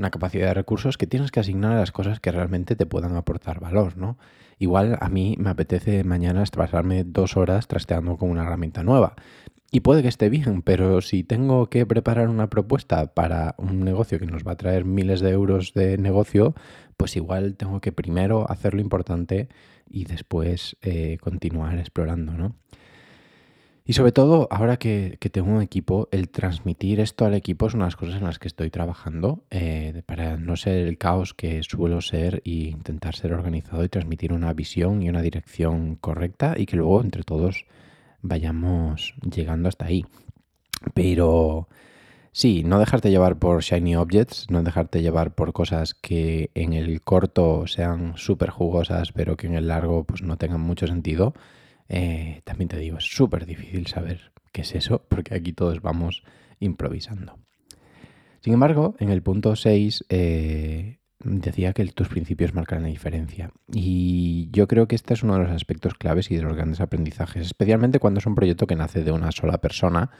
una 0.00 0.10
capacidad 0.10 0.48
de 0.48 0.54
recursos 0.54 0.96
que 0.96 1.06
tienes 1.06 1.30
que 1.30 1.40
asignar 1.40 1.72
a 1.72 1.80
las 1.80 1.92
cosas 1.92 2.20
que 2.20 2.32
realmente 2.32 2.74
te 2.74 2.86
puedan 2.86 3.16
aportar 3.16 3.60
valor, 3.60 3.98
¿no? 3.98 4.16
Igual 4.58 4.96
a 4.98 5.08
mí 5.10 5.36
me 5.38 5.50
apetece 5.50 6.04
mañana 6.04 6.42
pasarme 6.56 7.04
dos 7.04 7.36
horas 7.36 7.68
trasteando 7.68 8.16
con 8.16 8.30
una 8.30 8.42
herramienta 8.42 8.82
nueva. 8.82 9.14
Y 9.70 9.80
puede 9.80 10.02
que 10.02 10.08
esté 10.08 10.30
bien, 10.30 10.62
pero 10.62 11.02
si 11.02 11.22
tengo 11.22 11.68
que 11.68 11.84
preparar 11.84 12.28
una 12.28 12.48
propuesta 12.48 13.12
para 13.14 13.54
un 13.58 13.84
negocio 13.84 14.18
que 14.18 14.26
nos 14.26 14.42
va 14.42 14.52
a 14.52 14.56
traer 14.56 14.84
miles 14.84 15.20
de 15.20 15.30
euros 15.30 15.74
de 15.74 15.98
negocio, 15.98 16.54
pues 16.96 17.14
igual 17.16 17.56
tengo 17.56 17.80
que 17.80 17.92
primero 17.92 18.50
hacer 18.50 18.74
lo 18.74 18.80
importante 18.80 19.48
y 19.88 20.04
después 20.04 20.76
eh, 20.80 21.18
continuar 21.20 21.78
explorando, 21.78 22.32
¿no? 22.32 22.56
Y 23.90 23.92
sobre 23.92 24.12
todo, 24.12 24.46
ahora 24.52 24.76
que, 24.76 25.18
tengo 25.32 25.50
un 25.50 25.62
equipo, 25.62 26.08
el 26.12 26.28
transmitir 26.28 27.00
esto 27.00 27.24
al 27.24 27.34
equipo 27.34 27.66
es 27.66 27.74
una 27.74 27.86
de 27.86 27.88
las 27.88 27.96
cosas 27.96 28.20
en 28.20 28.22
las 28.22 28.38
que 28.38 28.46
estoy 28.46 28.70
trabajando 28.70 29.42
eh, 29.50 30.04
para 30.06 30.36
no 30.36 30.54
ser 30.54 30.86
el 30.86 30.96
caos 30.96 31.34
que 31.34 31.60
suelo 31.64 32.00
ser 32.00 32.40
e 32.44 32.70
intentar 32.70 33.16
ser 33.16 33.32
organizado 33.32 33.82
y 33.82 33.88
transmitir 33.88 34.32
una 34.32 34.52
visión 34.52 35.02
y 35.02 35.08
una 35.08 35.22
dirección 35.22 35.96
correcta 35.96 36.54
y 36.56 36.66
que 36.66 36.76
luego 36.76 37.00
entre 37.00 37.24
todos 37.24 37.66
vayamos 38.22 39.16
llegando 39.28 39.68
hasta 39.68 39.86
ahí. 39.86 40.06
Pero 40.94 41.66
sí, 42.30 42.62
no 42.62 42.78
dejarte 42.78 43.10
llevar 43.10 43.40
por 43.40 43.60
shiny 43.60 43.96
objects, 43.96 44.46
no 44.50 44.62
dejarte 44.62 45.02
llevar 45.02 45.34
por 45.34 45.52
cosas 45.52 45.94
que 45.94 46.52
en 46.54 46.74
el 46.74 47.02
corto 47.02 47.66
sean 47.66 48.12
súper 48.16 48.50
jugosas, 48.50 49.10
pero 49.10 49.36
que 49.36 49.48
en 49.48 49.54
el 49.54 49.66
largo 49.66 50.04
pues 50.04 50.22
no 50.22 50.36
tengan 50.36 50.60
mucho 50.60 50.86
sentido 50.86 51.34
eh, 51.90 52.40
también 52.44 52.68
te 52.68 52.78
digo, 52.78 52.98
es 52.98 53.04
súper 53.04 53.46
difícil 53.46 53.88
saber 53.88 54.32
qué 54.52 54.62
es 54.62 54.74
eso, 54.76 55.04
porque 55.08 55.34
aquí 55.34 55.52
todos 55.52 55.82
vamos 55.82 56.22
improvisando. 56.60 57.36
Sin 58.40 58.54
embargo, 58.54 58.94
en 59.00 59.10
el 59.10 59.22
punto 59.22 59.56
6 59.56 60.04
eh, 60.08 61.00
decía 61.18 61.72
que 61.72 61.84
tus 61.86 62.08
principios 62.08 62.54
marcan 62.54 62.82
la 62.82 62.88
diferencia. 62.88 63.50
Y 63.72 64.48
yo 64.52 64.68
creo 64.68 64.86
que 64.86 64.94
este 64.94 65.14
es 65.14 65.24
uno 65.24 65.34
de 65.34 65.40
los 65.40 65.50
aspectos 65.50 65.94
claves 65.94 66.30
y 66.30 66.36
de 66.36 66.42
los 66.42 66.54
grandes 66.54 66.80
aprendizajes, 66.80 67.44
especialmente 67.44 67.98
cuando 67.98 68.18
es 68.18 68.26
un 68.26 68.36
proyecto 68.36 68.68
que 68.68 68.76
nace 68.76 69.02
de 69.02 69.10
una 69.10 69.32
sola 69.32 69.58
persona. 69.58 70.10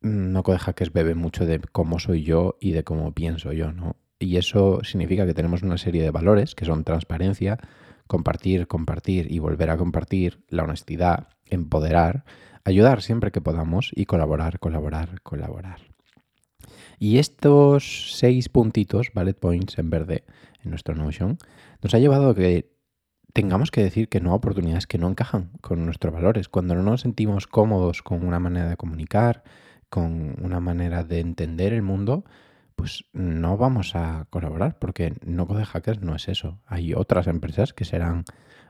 Mm, 0.00 0.32
no 0.32 0.42
Code 0.42 0.58
Hackers 0.58 0.92
bebe 0.92 1.14
mucho 1.14 1.46
de 1.46 1.60
cómo 1.60 2.00
soy 2.00 2.24
yo 2.24 2.56
y 2.60 2.72
de 2.72 2.82
cómo 2.82 3.12
pienso 3.12 3.52
yo, 3.52 3.72
¿no? 3.72 3.94
Y 4.18 4.36
eso 4.36 4.80
significa 4.82 5.26
que 5.26 5.34
tenemos 5.34 5.62
una 5.62 5.78
serie 5.78 6.02
de 6.02 6.10
valores 6.10 6.56
que 6.56 6.64
son 6.64 6.82
transparencia, 6.82 7.58
compartir, 8.08 8.66
compartir 8.66 9.30
y 9.30 9.38
volver 9.38 9.70
a 9.70 9.76
compartir, 9.76 10.44
la 10.48 10.64
honestidad, 10.64 11.28
empoderar, 11.46 12.24
ayudar 12.64 13.02
siempre 13.02 13.30
que 13.30 13.40
podamos 13.40 13.92
y 13.94 14.06
colaborar, 14.06 14.58
colaborar, 14.58 15.22
colaborar. 15.22 15.80
Y 16.98 17.18
estos 17.18 18.16
seis 18.16 18.48
puntitos, 18.48 19.12
bullet 19.14 19.34
points 19.34 19.78
en 19.78 19.90
verde 19.90 20.24
en 20.64 20.70
nuestro 20.70 20.96
Notion, 20.96 21.38
nos 21.80 21.94
ha 21.94 21.98
llevado 21.98 22.30
a 22.30 22.34
que 22.34 22.72
tengamos 23.32 23.70
que 23.70 23.82
decir 23.82 24.08
que 24.08 24.20
no 24.20 24.32
a 24.32 24.34
oportunidades 24.34 24.86
que 24.86 24.98
no 24.98 25.08
encajan 25.08 25.50
con 25.60 25.84
nuestros 25.84 26.12
valores. 26.12 26.48
Cuando 26.48 26.74
no 26.74 26.82
nos 26.82 27.02
sentimos 27.02 27.46
cómodos 27.46 28.02
con 28.02 28.26
una 28.26 28.40
manera 28.40 28.68
de 28.68 28.76
comunicar, 28.76 29.44
con 29.88 30.34
una 30.42 30.60
manera 30.60 31.04
de 31.04 31.20
entender 31.20 31.72
el 31.72 31.82
mundo, 31.82 32.24
pues 32.78 33.06
no 33.12 33.56
vamos 33.56 33.96
a 33.96 34.28
colaborar 34.30 34.78
porque 34.78 35.14
no 35.26 35.48
Code 35.48 35.64
Hackers 35.64 36.00
no 36.00 36.14
es 36.14 36.28
eso. 36.28 36.60
Hay 36.64 36.94
otras 36.94 37.26
empresas 37.26 37.72
que 37.72 37.84
serán 37.84 38.24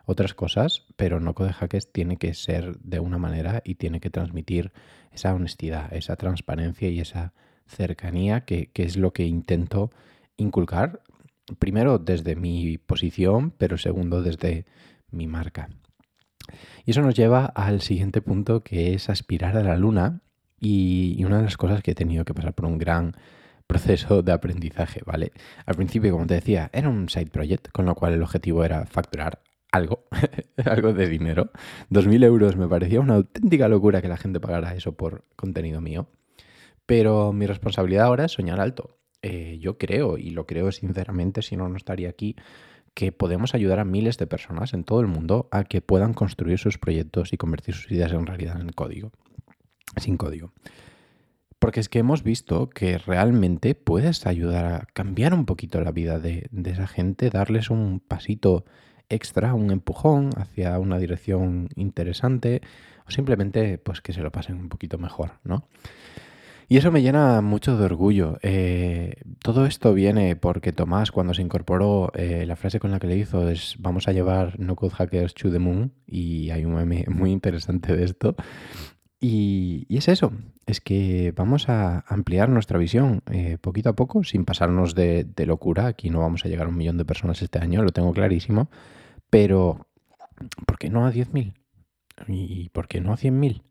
otras 0.07 0.33
cosas, 0.33 0.87
pero 0.97 1.21
no 1.21 1.35
Code 1.35 1.53
Hackers 1.53 1.93
tiene 1.93 2.17
que 2.17 2.33
ser 2.33 2.79
de 2.79 3.01
una 3.01 3.19
manera 3.19 3.61
y 3.67 3.75
tiene 3.75 4.01
que 4.01 4.09
transmitir 4.09 4.73
esa 5.13 5.35
honestidad, 5.35 5.93
esa 5.93 6.17
transparencia 6.17 6.89
y 6.89 7.01
esa 7.01 7.35
cercanía 7.67 8.47
que, 8.47 8.71
es 8.73 8.97
lo 8.97 9.13
que 9.13 9.27
intento 9.27 9.91
inculcar, 10.39 11.03
primero 11.59 11.99
desde 11.99 12.35
mi 12.35 12.79
posición, 12.79 13.51
pero 13.59 13.77
segundo 13.77 14.23
desde 14.23 14.65
mi 15.11 15.27
marca. 15.27 15.69
Y 16.87 16.93
eso 16.93 17.03
nos 17.03 17.15
lleva 17.15 17.45
al 17.45 17.83
siguiente 17.83 18.23
punto 18.23 18.65
que 18.65 18.95
es 18.95 19.11
aspirar 19.11 19.55
a 19.59 19.63
la 19.63 19.77
luna 19.77 20.23
y 20.59 21.23
una 21.25 21.37
de 21.37 21.43
las 21.43 21.59
cosas 21.59 21.83
que 21.83 21.91
he 21.91 21.95
tenido 21.95 22.25
que 22.25 22.33
pasar 22.33 22.55
por 22.55 22.65
un 22.65 22.79
gran 22.79 23.15
proceso 23.69 24.23
de 24.23 24.33
aprendizaje, 24.33 25.03
¿vale? 25.07 25.31
Al 25.67 25.77
principio, 25.77 26.11
como 26.11 26.27
te 26.27 26.35
decía, 26.35 26.71
era 26.73 26.89
un 26.89 27.09
side 27.09 27.31
project, 27.31 27.69
con 27.71 27.85
lo 27.85 27.95
cual 27.95 28.15
el 28.15 28.23
objetivo 28.23 28.65
era 28.65 28.87
facturar 28.87 29.43
algo, 29.71 30.07
algo 30.65 30.93
de 30.93 31.09
dinero. 31.09 31.53
2.000 31.91 32.25
euros 32.25 32.57
me 32.57 32.67
parecía 32.67 33.01
una 33.01 33.15
auténtica 33.15 33.69
locura 33.69 34.03
que 34.03 34.09
la 34.09 34.17
gente 34.17 34.41
pagara 34.41 34.75
eso 34.75 34.93
por 34.97 35.25
contenido 35.37 35.81
mío. 35.81 36.09
Pero 36.87 37.33
mi 37.33 37.47
responsabilidad 37.47 38.07
ahora 38.07 38.25
es 38.25 38.33
soñar 38.33 38.59
alto. 38.59 38.99
Eh, 39.21 39.59
yo 39.61 39.77
creo, 39.77 40.17
y 40.17 40.31
lo 40.31 40.47
creo 40.47 40.73
sinceramente, 40.73 41.43
si 41.43 41.57
no, 41.57 41.69
no 41.69 41.77
estaría 41.77 42.09
aquí, 42.09 42.37
que 42.95 43.13
podemos 43.13 43.55
ayudar 43.55 43.79
a 43.81 43.85
miles 43.85 44.17
de 44.17 44.27
personas 44.27 44.73
en 44.73 44.85
todo 44.85 45.01
el 45.01 45.07
mundo 45.07 45.49
a 45.53 45.65
que 45.65 45.83
puedan 45.83 46.15
construir 46.15 46.59
sus 46.59 46.79
proyectos 46.79 47.33
y 47.33 47.37
convertir 47.37 47.75
sus 47.75 47.93
ideas 47.93 48.13
en 48.13 48.27
realidad 48.27 48.61
en 48.61 48.71
código. 48.71 49.13
Sin 49.99 50.17
código. 50.17 50.53
Porque 51.59 51.81
es 51.81 51.89
que 51.89 51.99
hemos 51.99 52.23
visto 52.23 52.71
que 52.71 52.99
realmente 52.99 53.75
puedes 53.75 54.27
ayudar 54.27 54.65
a 54.67 54.87
cambiar 54.93 55.35
un 55.35 55.45
poquito 55.45 55.81
la 55.81 55.91
vida 55.91 56.19
de, 56.19 56.49
esa 56.65 56.87
gente, 56.87 57.31
darles 57.31 57.71
un 57.71 58.01
pasito 58.01 58.65
extra, 59.09 59.55
un 59.55 59.71
empujón 59.71 60.31
hacia 60.37 60.79
una 60.79 60.99
dirección 60.99 61.69
interesante 61.75 62.61
o 63.07 63.11
simplemente 63.11 63.79
pues 63.79 64.01
que 64.01 64.13
se 64.13 64.23
lo 64.23 64.31
pasen 64.31 64.57
un 64.57 64.69
poquito 64.69 64.99
mejor, 64.99 65.33
¿no? 65.45 65.67
Y 66.71 66.77
eso 66.77 66.93
me 66.93 67.01
llena 67.01 67.41
mucho 67.41 67.79
de 67.79 67.87
orgullo. 67.87 68.39
Eh, 68.43 69.15
todo 69.43 69.65
esto 69.65 69.95
viene 69.95 70.37
porque 70.37 70.71
Tomás, 70.73 71.11
cuando 71.11 71.33
se 71.33 71.41
incorporó, 71.41 72.13
eh, 72.15 72.45
la 72.47 72.57
frase 72.57 72.79
con 72.79 72.91
la 72.91 72.99
que 72.99 73.07
le 73.07 73.17
hizo 73.17 73.49
es 73.49 73.77
vamos 73.79 74.07
a 74.07 74.13
llevar 74.13 74.61
No 74.61 74.77
Code 74.77 74.95
Hackers 74.95 75.33
to 75.33 75.51
the 75.51 75.59
Moon 75.59 75.95
y 76.07 76.51
hay 76.51 76.67
un 76.67 76.75
meme 76.75 77.07
muy 77.09 77.31
interesante 77.31 77.97
de 77.97 78.05
esto. 78.05 78.37
Y, 79.21 79.87
es 79.91 80.09
eso, 80.09 80.33
es 80.67 80.81
que 80.81 81.33
vamos 81.35 81.69
a 81.69 82.05
ampliar 82.07 82.49
nuestra 82.51 82.79
visión 82.79 83.23
eh, 83.33 83.59
poquito 83.61 83.89
a 83.91 83.95
poco, 83.95 84.23
sin 84.23 84.45
pasarnos 84.45 84.95
de, 84.95 85.27
locura. 85.47 85.87
Aquí 85.87 86.11
no 86.11 86.21
vamos 86.21 86.45
a 86.45 86.49
llegar 86.49 86.67
a 86.67 86.71
un 86.71 86.77
millón 86.77 86.99
de 86.99 87.05
personas 87.05 87.43
este 87.43 87.59
año, 87.59 87.83
lo 87.83 87.91
tengo 87.91 88.13
clarísimo. 88.13 88.71
Pero, 89.29 89.89
¿por 90.67 90.79
qué 90.79 90.89
no 90.89 91.07
a 91.07 91.13
10.000? 91.13 91.55
¿Y 92.29 92.69
por 92.71 92.87
qué 92.87 93.01
no 93.01 93.13
a 93.13 93.17
100.000? 93.17 93.63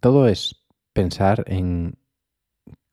Todo 0.00 0.28
es 0.28 0.64
pensar 0.92 1.44
en 1.46 1.96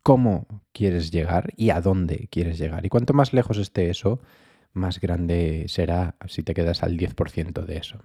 cómo 0.04 0.48
quieres 0.72 1.12
llegar 1.12 1.54
y 1.58 1.72
a 1.72 1.82
dónde 1.82 2.30
quieres 2.32 2.58
llegar. 2.58 2.86
Y 2.86 2.90
cuanto 2.90 3.14
más 3.14 3.34
lejos 3.34 3.58
esté 3.58 3.90
eso, 3.90 4.22
más 4.72 5.02
grande 5.02 5.66
será 5.68 6.16
si 6.28 6.44
te 6.44 6.54
quedas 6.54 6.82
al 6.84 6.98
10% 6.98 7.66
de 7.66 7.78
eso. 7.78 8.00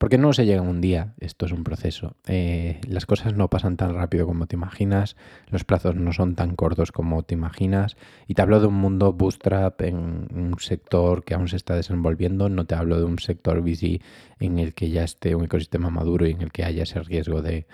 Porque 0.00 0.16
no 0.16 0.32
se 0.32 0.46
llega 0.46 0.62
un 0.62 0.80
día, 0.80 1.12
esto 1.20 1.44
es 1.44 1.52
un 1.52 1.62
proceso. 1.62 2.16
Eh, 2.26 2.80
las 2.88 3.04
cosas 3.04 3.34
no 3.34 3.50
pasan 3.50 3.76
tan 3.76 3.94
rápido 3.94 4.24
como 4.24 4.46
te 4.46 4.56
imaginas, 4.56 5.14
los 5.50 5.64
plazos 5.64 5.94
no 5.94 6.14
son 6.14 6.36
tan 6.36 6.56
cortos 6.56 6.90
como 6.90 7.22
te 7.22 7.34
imaginas. 7.34 7.98
Y 8.26 8.32
te 8.32 8.40
hablo 8.40 8.60
de 8.60 8.68
un 8.68 8.76
mundo 8.76 9.12
bootstrap 9.12 9.82
en 9.82 9.96
un 9.98 10.56
sector 10.58 11.22
que 11.22 11.34
aún 11.34 11.48
se 11.48 11.56
está 11.56 11.74
desenvolviendo, 11.76 12.48
no 12.48 12.64
te 12.64 12.76
hablo 12.76 12.96
de 12.96 13.04
un 13.04 13.18
sector 13.18 13.60
busy 13.60 14.00
en 14.38 14.58
el 14.58 14.72
que 14.72 14.88
ya 14.88 15.04
esté 15.04 15.34
un 15.34 15.44
ecosistema 15.44 15.90
maduro 15.90 16.26
y 16.26 16.30
en 16.30 16.40
el 16.40 16.50
que 16.50 16.64
haya 16.64 16.84
ese 16.84 17.00
riesgo 17.00 17.42
de, 17.42 17.66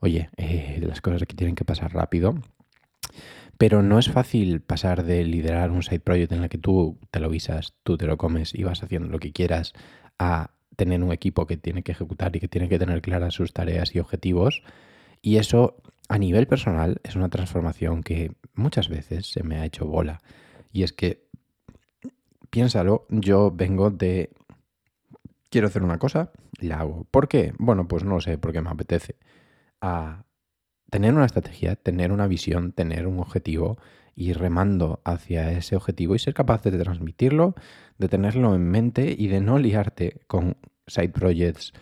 oye, 0.00 0.30
eh, 0.38 0.82
las 0.88 1.02
cosas 1.02 1.20
aquí 1.20 1.36
tienen 1.36 1.54
que 1.54 1.66
pasar 1.66 1.92
rápido. 1.92 2.34
Pero 3.58 3.82
no 3.82 3.98
es 3.98 4.10
fácil 4.10 4.62
pasar 4.62 5.04
de 5.04 5.22
liderar 5.24 5.70
un 5.70 5.82
side 5.82 6.00
project 6.00 6.32
en 6.32 6.44
el 6.44 6.48
que 6.48 6.56
tú 6.56 6.98
te 7.10 7.20
lo 7.20 7.28
visas, 7.28 7.74
tú 7.82 7.98
te 7.98 8.06
lo 8.06 8.16
comes 8.16 8.54
y 8.54 8.62
vas 8.62 8.82
haciendo 8.82 9.10
lo 9.10 9.18
que 9.18 9.32
quieras, 9.32 9.74
a 10.18 10.54
tener 10.76 11.02
un 11.02 11.12
equipo 11.12 11.46
que 11.46 11.56
tiene 11.56 11.82
que 11.82 11.92
ejecutar 11.92 12.34
y 12.36 12.40
que 12.40 12.48
tiene 12.48 12.68
que 12.68 12.78
tener 12.78 13.02
claras 13.02 13.34
sus 13.34 13.52
tareas 13.52 13.94
y 13.94 13.98
objetivos. 13.98 14.62
Y 15.22 15.36
eso 15.36 15.76
a 16.08 16.18
nivel 16.18 16.46
personal 16.46 17.00
es 17.02 17.16
una 17.16 17.28
transformación 17.28 18.02
que 18.02 18.32
muchas 18.54 18.88
veces 18.88 19.30
se 19.30 19.42
me 19.42 19.56
ha 19.56 19.64
hecho 19.64 19.86
bola. 19.86 20.20
Y 20.72 20.82
es 20.82 20.92
que, 20.92 21.26
piénsalo, 22.50 23.06
yo 23.08 23.50
vengo 23.50 23.90
de... 23.90 24.30
Quiero 25.50 25.68
hacer 25.68 25.82
una 25.82 25.98
cosa, 25.98 26.32
la 26.58 26.80
hago. 26.80 27.06
¿Por 27.10 27.28
qué? 27.28 27.52
Bueno, 27.58 27.86
pues 27.86 28.04
no 28.04 28.20
sé, 28.20 28.38
porque 28.38 28.60
me 28.60 28.70
apetece. 28.70 29.16
A 29.80 30.24
tener 30.90 31.14
una 31.14 31.26
estrategia, 31.26 31.76
tener 31.76 32.12
una 32.12 32.26
visión, 32.26 32.72
tener 32.72 33.06
un 33.06 33.20
objetivo 33.20 33.78
y 34.16 34.32
remando 34.32 35.00
hacia 35.04 35.50
ese 35.52 35.76
objetivo 35.76 36.14
y 36.14 36.18
ser 36.18 36.34
capaz 36.34 36.62
de 36.62 36.78
transmitirlo, 36.78 37.54
de 37.98 38.08
tenerlo 38.08 38.54
en 38.54 38.68
mente 38.68 39.14
y 39.16 39.28
de 39.28 39.40
no 39.40 39.58
liarte 39.58 40.20
con 40.26 40.56
side 40.86 41.10
projects, 41.10 41.72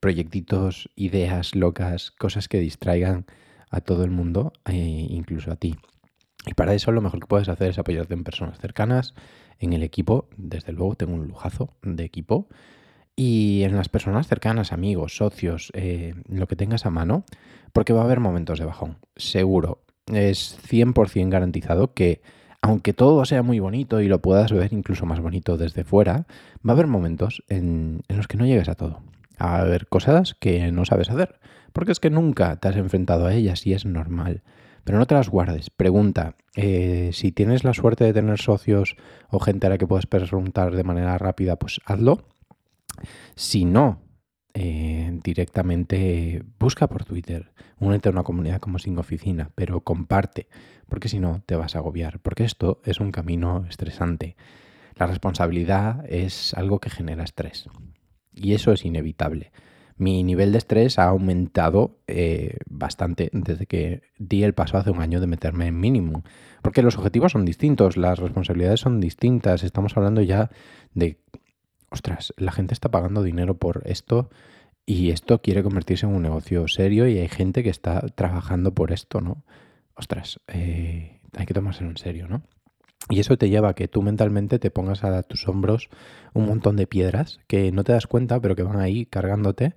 proyectitos, 0.00 0.90
ideas 0.96 1.54
locas, 1.54 2.10
cosas 2.10 2.48
que 2.48 2.58
distraigan 2.58 3.26
a 3.70 3.80
todo 3.80 4.04
el 4.04 4.10
mundo, 4.10 4.52
e 4.64 4.74
incluso 4.74 5.52
a 5.52 5.56
ti. 5.56 5.76
Y 6.46 6.54
para 6.54 6.74
eso 6.74 6.90
lo 6.90 7.02
mejor 7.02 7.20
que 7.20 7.26
puedes 7.26 7.48
hacer 7.48 7.70
es 7.70 7.78
apoyarte 7.78 8.14
en 8.14 8.24
personas 8.24 8.58
cercanas, 8.58 9.14
en 9.58 9.72
el 9.74 9.82
equipo, 9.82 10.28
desde 10.36 10.72
luego 10.72 10.94
tengo 10.96 11.14
un 11.14 11.28
lujazo 11.28 11.74
de 11.82 12.04
equipo, 12.04 12.48
y 13.14 13.62
en 13.64 13.76
las 13.76 13.90
personas 13.90 14.26
cercanas, 14.26 14.72
amigos, 14.72 15.16
socios, 15.16 15.70
eh, 15.74 16.14
lo 16.26 16.46
que 16.46 16.56
tengas 16.56 16.86
a 16.86 16.90
mano, 16.90 17.24
porque 17.72 17.92
va 17.92 18.00
a 18.00 18.04
haber 18.04 18.20
momentos 18.20 18.58
de 18.58 18.64
bajón, 18.64 18.98
seguro. 19.16 19.84
Es 20.12 20.58
100% 20.68 21.28
garantizado 21.30 21.94
que 21.94 22.20
aunque 22.62 22.92
todo 22.92 23.24
sea 23.24 23.42
muy 23.42 23.58
bonito 23.58 24.00
y 24.00 24.08
lo 24.08 24.20
puedas 24.20 24.52
ver 24.52 24.72
incluso 24.72 25.06
más 25.06 25.20
bonito 25.20 25.56
desde 25.56 25.84
fuera, 25.84 26.26
va 26.66 26.72
a 26.72 26.72
haber 26.72 26.86
momentos 26.86 27.42
en, 27.48 28.02
los 28.08 28.28
que 28.28 28.36
no 28.36 28.46
llegues 28.46 28.68
a 28.68 28.74
todo. 28.74 29.02
Va 29.40 29.56
a 29.56 29.60
haber 29.62 29.86
cosas 29.86 30.34
que 30.34 30.70
no 30.70 30.84
sabes 30.84 31.10
hacer, 31.10 31.40
porque 31.72 31.92
es 31.92 32.00
que 32.00 32.10
nunca 32.10 32.56
te 32.56 32.68
has 32.68 32.76
enfrentado 32.76 33.26
a 33.26 33.34
ellas 33.34 33.66
y 33.66 33.72
es 33.72 33.86
normal. 33.86 34.42
Pero 34.84 34.98
no 34.98 35.06
te 35.06 35.14
las 35.14 35.28
guardes. 35.28 35.70
Pregunta, 35.70 36.36
eh, 36.54 37.10
si 37.12 37.32
tienes 37.32 37.64
la 37.64 37.74
suerte 37.74 38.04
de 38.04 38.12
tener 38.12 38.38
socios 38.38 38.96
o 39.30 39.38
gente 39.38 39.66
a 39.66 39.70
la 39.70 39.78
que 39.78 39.86
puedes 39.86 40.06
preguntar 40.06 40.74
de 40.74 40.84
manera 40.84 41.16
rápida, 41.16 41.56
pues 41.56 41.80
hazlo. 41.86 42.24
Si 43.36 43.64
no, 43.64 44.00
eh, 44.54 45.18
directamente 45.22 46.42
busca 46.58 46.88
por 46.88 47.04
Twitter, 47.04 47.52
únete 47.78 48.08
a 48.08 48.12
una 48.12 48.22
comunidad 48.22 48.60
como 48.60 48.78
Sin 48.78 48.98
Oficina, 48.98 49.50
pero 49.54 49.80
comparte, 49.82 50.48
porque 50.88 51.08
si 51.08 51.20
no 51.20 51.42
te 51.46 51.56
vas 51.56 51.76
a 51.76 51.78
agobiar, 51.78 52.20
porque 52.20 52.44
esto 52.44 52.80
es 52.84 53.00
un 53.00 53.12
camino 53.12 53.66
estresante. 53.68 54.36
La 54.96 55.06
responsabilidad 55.06 56.04
es 56.08 56.54
algo 56.54 56.78
que 56.78 56.90
genera 56.90 57.24
estrés 57.24 57.68
y 58.34 58.54
eso 58.54 58.72
es 58.72 58.84
inevitable. 58.84 59.52
Mi 59.96 60.22
nivel 60.24 60.52
de 60.52 60.58
estrés 60.58 60.98
ha 60.98 61.04
aumentado 61.04 61.98
eh, 62.06 62.56
bastante 62.70 63.28
desde 63.34 63.66
que 63.66 64.02
di 64.18 64.44
el 64.44 64.54
paso 64.54 64.78
hace 64.78 64.90
un 64.90 65.02
año 65.02 65.20
de 65.20 65.26
meterme 65.26 65.66
en 65.66 65.78
mínimo, 65.78 66.24
porque 66.62 66.82
los 66.82 66.96
objetivos 66.96 67.32
son 67.32 67.44
distintos, 67.44 67.98
las 67.98 68.18
responsabilidades 68.18 68.80
son 68.80 68.98
distintas, 68.98 69.62
estamos 69.62 69.96
hablando 69.96 70.22
ya 70.22 70.50
de 70.94 71.18
ostras, 71.90 72.32
la 72.36 72.52
gente 72.52 72.74
está 72.74 72.90
pagando 72.90 73.22
dinero 73.22 73.58
por 73.58 73.82
esto 73.84 74.30
y 74.86 75.10
esto 75.10 75.40
quiere 75.42 75.62
convertirse 75.62 76.06
en 76.06 76.14
un 76.14 76.22
negocio 76.22 76.66
serio 76.68 77.06
y 77.06 77.18
hay 77.18 77.28
gente 77.28 77.62
que 77.62 77.70
está 77.70 78.00
trabajando 78.14 78.74
por 78.74 78.92
esto, 78.92 79.20
¿no? 79.20 79.44
Ostras, 79.94 80.40
eh, 80.48 81.20
hay 81.36 81.46
que 81.46 81.54
tomárselo 81.54 81.90
en 81.90 81.96
serio, 81.96 82.26
¿no? 82.28 82.42
Y 83.08 83.20
eso 83.20 83.36
te 83.36 83.50
lleva 83.50 83.70
a 83.70 83.74
que 83.74 83.88
tú 83.88 84.02
mentalmente 84.02 84.58
te 84.58 84.70
pongas 84.70 85.04
a 85.04 85.22
tus 85.22 85.48
hombros 85.48 85.88
un 86.32 86.46
montón 86.46 86.76
de 86.76 86.86
piedras 86.86 87.40
que 87.48 87.72
no 87.72 87.82
te 87.82 87.92
das 87.92 88.06
cuenta, 88.06 88.40
pero 88.40 88.54
que 88.54 88.62
van 88.62 88.78
ahí 88.78 89.06
cargándote 89.06 89.74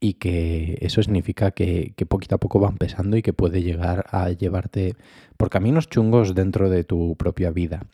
y 0.00 0.14
que 0.14 0.78
eso 0.80 1.02
significa 1.02 1.50
que, 1.50 1.92
que, 1.96 2.06
poquito 2.06 2.34
a 2.34 2.38
poco 2.38 2.60
van 2.60 2.76
pesando 2.76 3.16
y 3.16 3.22
que 3.22 3.32
puede 3.32 3.62
llegar 3.62 4.06
a 4.10 4.30
llevarte 4.30 4.96
por 5.36 5.50
caminos 5.50 5.88
chungos 5.88 6.34
dentro 6.34 6.70
de 6.70 6.82
tu 6.82 7.14
propia 7.16 7.50
vida. 7.50 7.86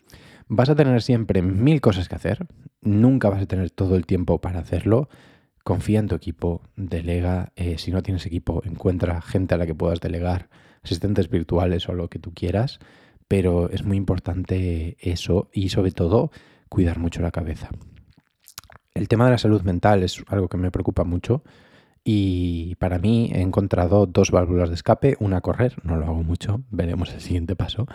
Vas 0.48 0.70
a 0.70 0.74
tener 0.74 1.02
siempre 1.02 1.42
mil 1.42 1.80
cosas 1.80 2.08
que 2.08 2.14
hacer, 2.14 2.46
nunca 2.80 3.28
vas 3.28 3.42
a 3.42 3.46
tener 3.46 3.70
todo 3.70 3.96
el 3.96 4.06
tiempo 4.06 4.40
para 4.40 4.60
hacerlo. 4.60 5.08
Confía 5.62 5.98
en 5.98 6.08
tu 6.08 6.14
equipo, 6.14 6.62
delega. 6.76 7.52
Eh, 7.56 7.76
si 7.76 7.92
no 7.92 8.02
tienes 8.02 8.24
equipo, 8.24 8.62
encuentra 8.64 9.20
gente 9.20 9.54
a 9.54 9.58
la 9.58 9.66
que 9.66 9.74
puedas 9.74 10.00
delegar, 10.00 10.48
asistentes 10.82 11.28
virtuales 11.28 11.88
o 11.88 11.92
lo 11.92 12.08
que 12.08 12.18
tú 12.18 12.32
quieras. 12.32 12.78
Pero 13.28 13.68
es 13.68 13.84
muy 13.84 13.98
importante 13.98 14.96
eso 15.00 15.50
y 15.52 15.68
sobre 15.68 15.90
todo 15.90 16.30
cuidar 16.70 16.98
mucho 16.98 17.20
la 17.20 17.30
cabeza. 17.30 17.68
El 18.94 19.06
tema 19.06 19.26
de 19.26 19.32
la 19.32 19.38
salud 19.38 19.62
mental 19.62 20.02
es 20.02 20.24
algo 20.28 20.48
que 20.48 20.56
me 20.56 20.70
preocupa 20.70 21.04
mucho 21.04 21.42
y 22.04 22.74
para 22.76 22.98
mí 22.98 23.30
he 23.34 23.42
encontrado 23.42 24.06
dos 24.06 24.30
válvulas 24.30 24.70
de 24.70 24.76
escape, 24.76 25.16
una 25.20 25.42
correr, 25.42 25.76
no 25.84 25.96
lo 25.96 26.06
hago 26.06 26.22
mucho, 26.24 26.62
veremos 26.70 27.12
el 27.12 27.20
siguiente 27.20 27.54
paso, 27.54 27.86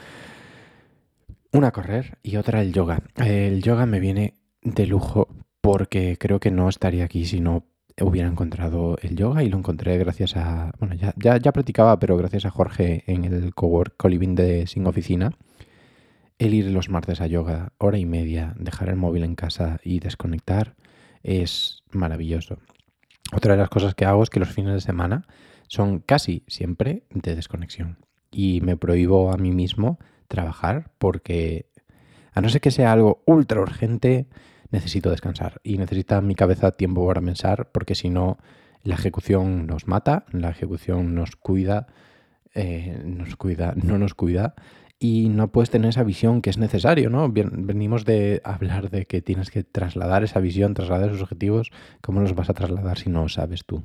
una 1.54 1.72
correr 1.72 2.18
y 2.24 2.36
otra 2.36 2.62
el 2.62 2.74
yoga. 2.74 3.04
El 3.16 3.62
yoga 3.62 3.86
me 3.86 4.00
viene 4.00 4.34
de 4.62 4.88
lujo 4.88 5.28
porque 5.62 6.18
creo 6.18 6.40
que 6.40 6.52
no 6.52 6.68
estaría 6.68 7.06
aquí 7.06 7.26
si 7.26 7.40
no 7.40 7.66
hubiera 8.02 8.28
encontrado 8.28 8.98
el 9.02 9.16
yoga 9.16 9.44
y 9.44 9.50
lo 9.50 9.58
encontré 9.58 9.98
gracias 9.98 10.36
a, 10.36 10.74
bueno, 10.80 10.96
ya, 10.96 11.14
ya, 11.16 11.52
practicaba, 11.52 12.00
pero 12.00 12.18
gracias 12.18 12.46
a 12.46 12.50
Jorge 12.50 13.04
en 13.06 13.24
el 13.24 13.54
cowork 13.54 13.96
Coliving 13.98 14.36
de 14.36 14.68
Sin 14.68 14.88
Oficina. 14.88 15.32
El 16.40 16.56
ir 16.56 16.66
los 16.72 16.90
martes 16.90 17.22
a 17.22 17.28
yoga, 17.28 17.72
hora 17.78 18.00
y 18.00 18.06
media, 18.06 18.56
dejar 18.58 18.90
el 18.90 18.96
móvil 18.96 19.24
en 19.24 19.36
casa 19.36 19.80
y 19.84 20.00
desconectar 20.00 20.76
es 21.22 21.84
maravilloso. 21.92 22.58
Otra 23.32 23.54
de 23.54 23.60
las 23.60 23.70
cosas 23.70 23.94
que 23.94 24.06
hago 24.06 24.24
es 24.24 24.32
que 24.32 24.40
los 24.40 24.50
fines 24.50 24.74
de 24.74 24.82
semana 24.82 25.28
son 25.68 26.00
casi 26.00 26.44
siempre 26.48 27.04
de 27.12 27.36
desconexión 27.36 28.00
y 28.32 28.62
me 28.62 28.76
prohíbo 28.76 29.32
a 29.32 29.38
mí 29.38 29.52
mismo 29.52 30.00
trabajar 30.28 30.92
porque 30.98 31.68
a 32.34 32.42
no 32.42 32.50
ser 32.50 32.62
que 32.62 32.72
sea 32.72 32.92
algo 32.92 33.22
ultra 33.26 33.62
urgente, 33.62 34.28
necesito 34.72 35.12
descansar 35.12 35.62
y 35.64 35.78
necesita 35.78 36.20
mi 36.22 36.36
cabeza 36.36 36.72
tiempo 36.72 37.06
para 37.06 37.22
pensar 37.22 37.70
porque 37.72 37.96
si 37.96 38.10
no 38.10 38.38
la 38.84 38.96
ejecución 38.96 39.68
nos 39.68 39.88
mata, 39.88 40.26
la 40.32 40.50
ejecución 40.50 41.16
nos 41.16 41.36
cuida, 41.36 41.88
eh, 42.54 43.02
nos 43.06 43.36
cuida, 43.36 43.74
no 43.82 43.98
nos 43.98 44.14
cuida 44.14 44.56
y 45.00 45.30
no 45.30 45.52
puedes 45.52 45.70
tener 45.70 45.90
esa 45.90 46.04
visión 46.04 46.42
que 46.42 46.50
es 46.50 46.58
necesario, 46.58 47.10
¿no? 47.10 47.30
venimos 47.30 48.06
de 48.06 48.42
hablar 48.46 48.90
de 48.90 49.06
que 49.06 49.22
tienes 49.22 49.52
que 49.52 49.64
trasladar 49.64 50.24
esa 50.24 50.40
visión, 50.40 50.74
trasladar 50.74 51.10
esos 51.10 51.22
objetivos, 51.22 51.72
¿cómo 52.02 52.22
los 52.22 52.36
vas 52.36 52.50
a 52.50 52.54
trasladar 52.54 52.98
si 52.98 53.10
no 53.10 53.28
sabes 53.28 53.66
tú? 53.66 53.84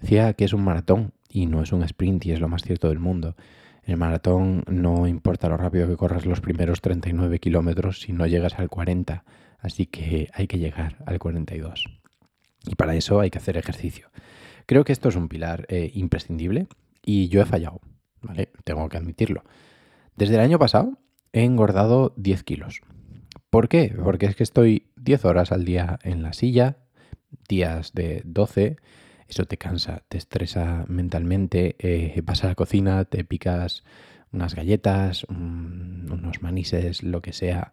Decía 0.00 0.32
que 0.32 0.44
es 0.44 0.52
un 0.52 0.64
maratón 0.64 1.12
y 1.28 1.46
no 1.46 1.62
es 1.62 1.72
un 1.72 1.82
sprint 1.84 2.26
y 2.26 2.32
es 2.32 2.40
lo 2.40 2.48
más 2.48 2.62
cierto 2.62 2.88
del 2.88 2.98
mundo. 2.98 3.36
En 3.84 3.92
el 3.92 3.96
maratón 3.96 4.64
no 4.66 5.06
importa 5.06 5.48
lo 5.48 5.56
rápido 5.56 5.88
que 5.88 5.96
corras 5.96 6.26
los 6.26 6.40
primeros 6.40 6.80
39 6.80 7.38
kilómetros 7.38 8.00
si 8.00 8.12
no 8.12 8.26
llegas 8.26 8.58
al 8.58 8.68
40, 8.68 9.24
así 9.58 9.86
que 9.86 10.30
hay 10.32 10.46
que 10.46 10.58
llegar 10.58 10.96
al 11.06 11.18
42. 11.18 11.86
Y 12.66 12.74
para 12.74 12.94
eso 12.94 13.20
hay 13.20 13.30
que 13.30 13.38
hacer 13.38 13.56
ejercicio. 13.56 14.10
Creo 14.66 14.84
que 14.84 14.92
esto 14.92 15.08
es 15.08 15.16
un 15.16 15.28
pilar 15.28 15.66
eh, 15.68 15.90
imprescindible 15.94 16.66
y 17.04 17.28
yo 17.28 17.40
he 17.40 17.46
fallado, 17.46 17.80
¿vale? 18.20 18.50
Tengo 18.64 18.88
que 18.88 18.98
admitirlo. 18.98 19.44
Desde 20.16 20.34
el 20.34 20.40
año 20.40 20.58
pasado 20.58 20.98
he 21.32 21.44
engordado 21.44 22.12
10 22.16 22.42
kilos. 22.44 22.82
¿Por 23.48 23.68
qué? 23.68 23.96
Porque 24.04 24.26
es 24.26 24.36
que 24.36 24.42
estoy 24.42 24.90
10 24.96 25.24
horas 25.24 25.52
al 25.52 25.64
día 25.64 25.98
en 26.02 26.22
la 26.22 26.32
silla, 26.32 26.76
días 27.48 27.92
de 27.94 28.22
12 28.24 28.76
eso 29.30 29.46
te 29.46 29.56
cansa, 29.56 30.02
te 30.08 30.18
estresa 30.18 30.84
mentalmente, 30.88 31.76
eh, 31.78 32.20
vas 32.24 32.44
a 32.44 32.48
la 32.48 32.54
cocina, 32.54 33.04
te 33.04 33.24
picas 33.24 33.84
unas 34.32 34.54
galletas, 34.54 35.24
unos 35.28 36.42
manises, 36.42 37.02
lo 37.02 37.22
que 37.22 37.32
sea, 37.32 37.72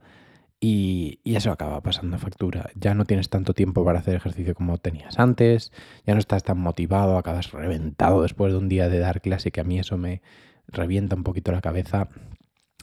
y, 0.59 1.19
eso 1.23 1.51
acaba 1.51 1.81
pasando 1.81 2.17
factura. 2.17 2.71
Ya 2.75 2.93
no 2.93 3.05
tienes 3.05 3.29
tanto 3.29 3.53
tiempo 3.53 3.85
para 3.85 3.99
hacer 3.99 4.15
ejercicio 4.15 4.55
como 4.55 4.77
tenías 4.77 5.19
antes, 5.19 5.71
ya 6.05 6.13
no 6.13 6.19
estás 6.19 6.43
tan 6.43 6.59
motivado, 6.59 7.17
acabas 7.17 7.51
reventado 7.51 8.23
después 8.23 8.53
de 8.53 8.59
un 8.59 8.69
día 8.69 8.89
de 8.89 8.99
dar 8.99 9.21
clase, 9.21 9.51
que 9.51 9.61
a 9.61 9.63
mí 9.63 9.79
eso 9.79 9.97
me 9.97 10.21
revienta 10.67 11.15
un 11.15 11.23
poquito 11.23 11.51
la 11.51 11.61
cabeza. 11.61 12.09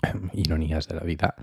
Ironías 0.35 0.89
de 0.89 0.95
la 0.97 1.03
vida. 1.03 1.37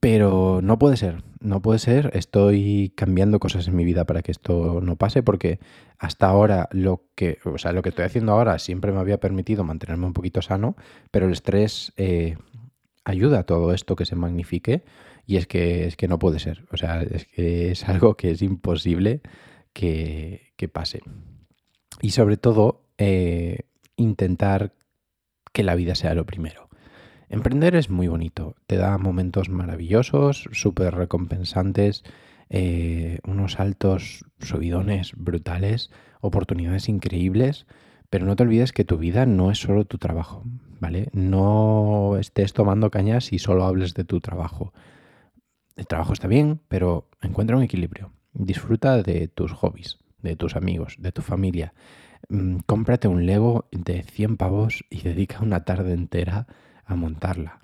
Pero 0.00 0.60
no 0.62 0.78
puede 0.78 0.96
ser, 0.96 1.22
no 1.40 1.62
puede 1.62 1.78
ser. 1.78 2.10
Estoy 2.14 2.92
cambiando 2.96 3.38
cosas 3.38 3.68
en 3.68 3.76
mi 3.76 3.84
vida 3.84 4.04
para 4.04 4.22
que 4.22 4.32
esto 4.32 4.80
no 4.82 4.96
pase 4.96 5.22
porque 5.22 5.60
hasta 5.98 6.26
ahora 6.26 6.68
lo 6.72 7.04
que, 7.14 7.38
o 7.44 7.58
sea, 7.58 7.72
lo 7.72 7.82
que 7.82 7.90
estoy 7.90 8.04
haciendo 8.04 8.32
ahora 8.32 8.58
siempre 8.58 8.92
me 8.92 8.98
había 8.98 9.18
permitido 9.18 9.64
mantenerme 9.64 10.06
un 10.06 10.12
poquito 10.12 10.42
sano, 10.42 10.76
pero 11.10 11.26
el 11.26 11.32
estrés 11.32 11.92
eh, 11.96 12.36
ayuda 13.04 13.40
a 13.40 13.42
todo 13.44 13.72
esto 13.72 13.96
que 13.96 14.04
se 14.04 14.16
magnifique 14.16 14.84
y 15.26 15.36
es 15.36 15.46
que, 15.46 15.86
es 15.86 15.96
que 15.96 16.08
no 16.08 16.18
puede 16.18 16.38
ser. 16.38 16.64
O 16.72 16.76
sea, 16.76 17.02
es 17.02 17.26
que 17.26 17.70
es 17.70 17.88
algo 17.88 18.16
que 18.16 18.30
es 18.30 18.42
imposible 18.42 19.20
que, 19.72 20.52
que 20.56 20.68
pase. 20.68 21.00
Y 22.00 22.10
sobre 22.10 22.36
todo, 22.36 22.82
eh, 22.98 23.60
intentar 23.96 24.72
que 25.52 25.62
la 25.62 25.74
vida 25.74 25.94
sea 25.94 26.14
lo 26.14 26.26
primero. 26.26 26.68
Emprender 27.28 27.74
es 27.74 27.90
muy 27.90 28.08
bonito, 28.08 28.54
te 28.66 28.76
da 28.76 28.98
momentos 28.98 29.48
maravillosos, 29.48 30.48
súper 30.52 30.94
recompensantes 30.94 32.04
eh, 32.50 33.18
unos 33.26 33.58
altos 33.58 34.24
subidones 34.38 35.12
brutales, 35.16 35.90
oportunidades 36.20 36.88
increíbles, 36.88 37.66
pero 38.10 38.26
no 38.26 38.36
te 38.36 38.42
olvides 38.42 38.72
que 38.72 38.84
tu 38.84 38.98
vida 38.98 39.26
no 39.26 39.50
es 39.50 39.58
solo 39.58 39.86
tu 39.86 39.98
trabajo, 39.98 40.42
¿vale? 40.80 41.08
No 41.12 42.16
estés 42.18 42.52
tomando 42.52 42.90
cañas 42.90 43.32
y 43.32 43.38
solo 43.38 43.64
hables 43.64 43.94
de 43.94 44.04
tu 44.04 44.20
trabajo. 44.20 44.72
El 45.76 45.86
trabajo 45.86 46.12
está 46.12 46.28
bien, 46.28 46.60
pero 46.68 47.08
encuentra 47.22 47.56
un 47.56 47.62
equilibrio. 47.62 48.12
Disfruta 48.34 49.02
de 49.02 49.26
tus 49.28 49.52
hobbies, 49.52 49.98
de 50.22 50.36
tus 50.36 50.54
amigos, 50.54 50.96
de 50.98 51.12
tu 51.12 51.22
familia. 51.22 51.74
Mm, 52.28 52.58
cómprate 52.66 53.08
un 53.08 53.26
Lego 53.26 53.66
de 53.72 54.02
100 54.02 54.36
pavos 54.36 54.84
y 54.90 55.02
dedica 55.02 55.40
una 55.42 55.64
tarde 55.64 55.92
entera 55.92 56.46
a 56.84 56.94
montarla. 56.94 57.60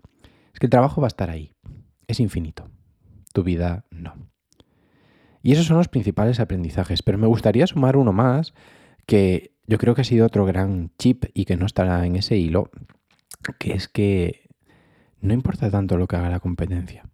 Es 0.53 0.61
que 0.61 0.67
el 0.67 0.71
trabajo 0.71 1.01
va 1.01 1.07
a 1.07 1.09
estar 1.09 1.31
ahí. 1.31 1.55
Es 2.07 2.21
infinito. 2.21 2.71
Tu 3.33 3.43
vida 3.43 3.87
no. 3.91 4.15
Y 5.43 5.53
esos 5.53 5.67
son 5.67 5.79
los 5.79 5.89
principales 5.89 6.41
aprendizajes. 6.41 7.03
Pero 7.03 7.19
me 7.19 7.27
gustaría 7.27 7.67
sumar 7.67 7.97
uno 7.97 8.13
más 8.13 8.55
que 9.07 9.57
yo 9.67 9.79
creo 9.79 9.95
que 9.95 10.01
ha 10.01 10.05
sido 10.05 10.27
otro 10.27 10.45
gran 10.45 10.91
chip 10.99 11.27
y 11.33 11.45
que 11.45 11.57
no 11.57 11.65
estará 11.65 12.05
en 12.05 12.17
ese 12.17 12.37
hilo, 12.37 12.71
que 13.59 13.73
es 13.73 13.89
que 13.89 14.49
no 15.21 15.33
importa 15.33 15.71
tanto 15.71 15.97
lo 15.97 16.09
que 16.09 16.17
haga 16.17 16.29
la 16.29 16.41
competencia. 16.41 17.09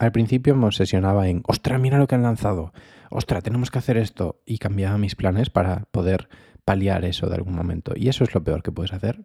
Al 0.00 0.12
principio 0.12 0.56
me 0.56 0.66
obsesionaba 0.66 1.28
en, 1.28 1.42
ostra, 1.46 1.78
mira 1.78 1.98
lo 1.98 2.08
que 2.08 2.16
han 2.16 2.22
lanzado, 2.22 2.72
ostra, 3.10 3.42
tenemos 3.42 3.70
que 3.70 3.78
hacer 3.78 3.96
esto, 3.96 4.40
y 4.46 4.58
cambiaba 4.58 4.98
mis 4.98 5.14
planes 5.14 5.50
para 5.50 5.84
poder 5.92 6.28
paliar 6.64 7.04
eso 7.04 7.28
de 7.28 7.36
algún 7.36 7.54
momento. 7.54 7.92
Y 7.94 8.08
eso 8.08 8.24
es 8.24 8.34
lo 8.34 8.42
peor 8.42 8.62
que 8.62 8.72
puedes 8.72 8.92
hacer, 8.92 9.22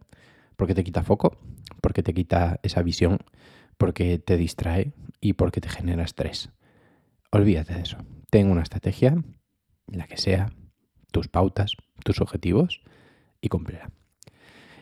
porque 0.56 0.76
te 0.76 0.84
quita 0.84 1.04
foco, 1.04 1.38
porque 1.82 2.04
te 2.04 2.14
quita 2.14 2.60
esa 2.64 2.82
visión, 2.82 3.20
porque 3.78 4.20
te 4.20 4.38
distrae 4.38 4.94
y 5.22 5.34
porque 5.34 5.62
te 5.62 5.70
genera 5.70 6.04
estrés. 6.04 6.50
Olvídate 7.32 7.74
de 7.74 7.82
eso. 7.82 7.98
Ten 8.30 8.50
una 8.50 8.64
estrategia, 8.64 9.16
la 9.88 10.08
que 10.08 10.18
sea, 10.18 10.52
tus 11.12 11.28
pautas, 11.28 11.74
tus 12.04 12.22
objetivos 12.22 12.82
y 13.42 13.50
cúmplela. 13.50 13.92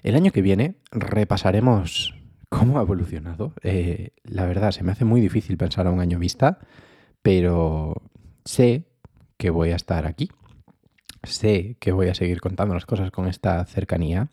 El 0.04 0.16
año 0.16 0.32
que 0.32 0.42
viene 0.42 0.76
repasaremos 0.92 2.16
cómo 2.50 2.78
ha 2.78 2.82
evolucionado. 2.82 3.54
Eh, 3.64 4.12
la 4.24 4.46
verdad, 4.46 4.72
se 4.72 4.84
me 4.84 4.92
hace 4.92 5.06
muy 5.06 5.22
difícil 5.22 5.58
pensar 5.58 5.88
a 5.88 5.92
un 5.92 6.00
año 6.00 6.20
vista, 6.20 6.60
pero 7.22 8.02
sé 8.46 8.88
que 9.38 9.50
voy 9.50 9.72
a 9.72 9.76
estar 9.76 10.06
aquí. 10.06 10.30
Sé 11.24 11.78
que 11.80 11.92
voy 11.92 12.10
a 12.10 12.14
seguir 12.14 12.42
contando 12.42 12.74
las 12.74 12.86
cosas 12.86 13.10
con 13.12 13.28
esta 13.28 13.64
cercanía 13.66 14.30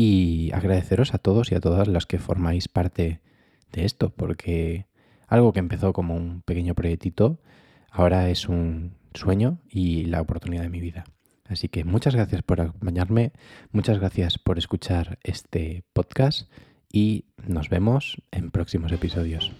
y 0.00 0.52
agradeceros 0.54 1.12
a 1.12 1.18
todos 1.18 1.50
y 1.50 1.56
a 1.56 1.60
todas 1.60 1.88
las 1.88 2.06
que 2.06 2.20
formáis 2.20 2.68
parte 2.68 3.20
de 3.72 3.84
esto, 3.84 4.10
porque 4.10 4.86
algo 5.26 5.52
que 5.52 5.58
empezó 5.58 5.92
como 5.92 6.14
un 6.14 6.42
pequeño 6.42 6.76
proyectito, 6.76 7.40
ahora 7.90 8.30
es 8.30 8.48
un 8.48 8.94
sueño 9.12 9.58
y 9.68 10.04
la 10.04 10.20
oportunidad 10.20 10.62
de 10.62 10.68
mi 10.68 10.80
vida. 10.80 11.02
Así 11.48 11.68
que 11.68 11.82
muchas 11.82 12.14
gracias 12.14 12.42
por 12.42 12.60
acompañarme, 12.60 13.32
muchas 13.72 13.98
gracias 13.98 14.38
por 14.38 14.56
escuchar 14.56 15.18
este 15.24 15.82
podcast 15.92 16.48
y 16.92 17.24
nos 17.44 17.68
vemos 17.68 18.22
en 18.30 18.52
próximos 18.52 18.92
episodios. 18.92 19.52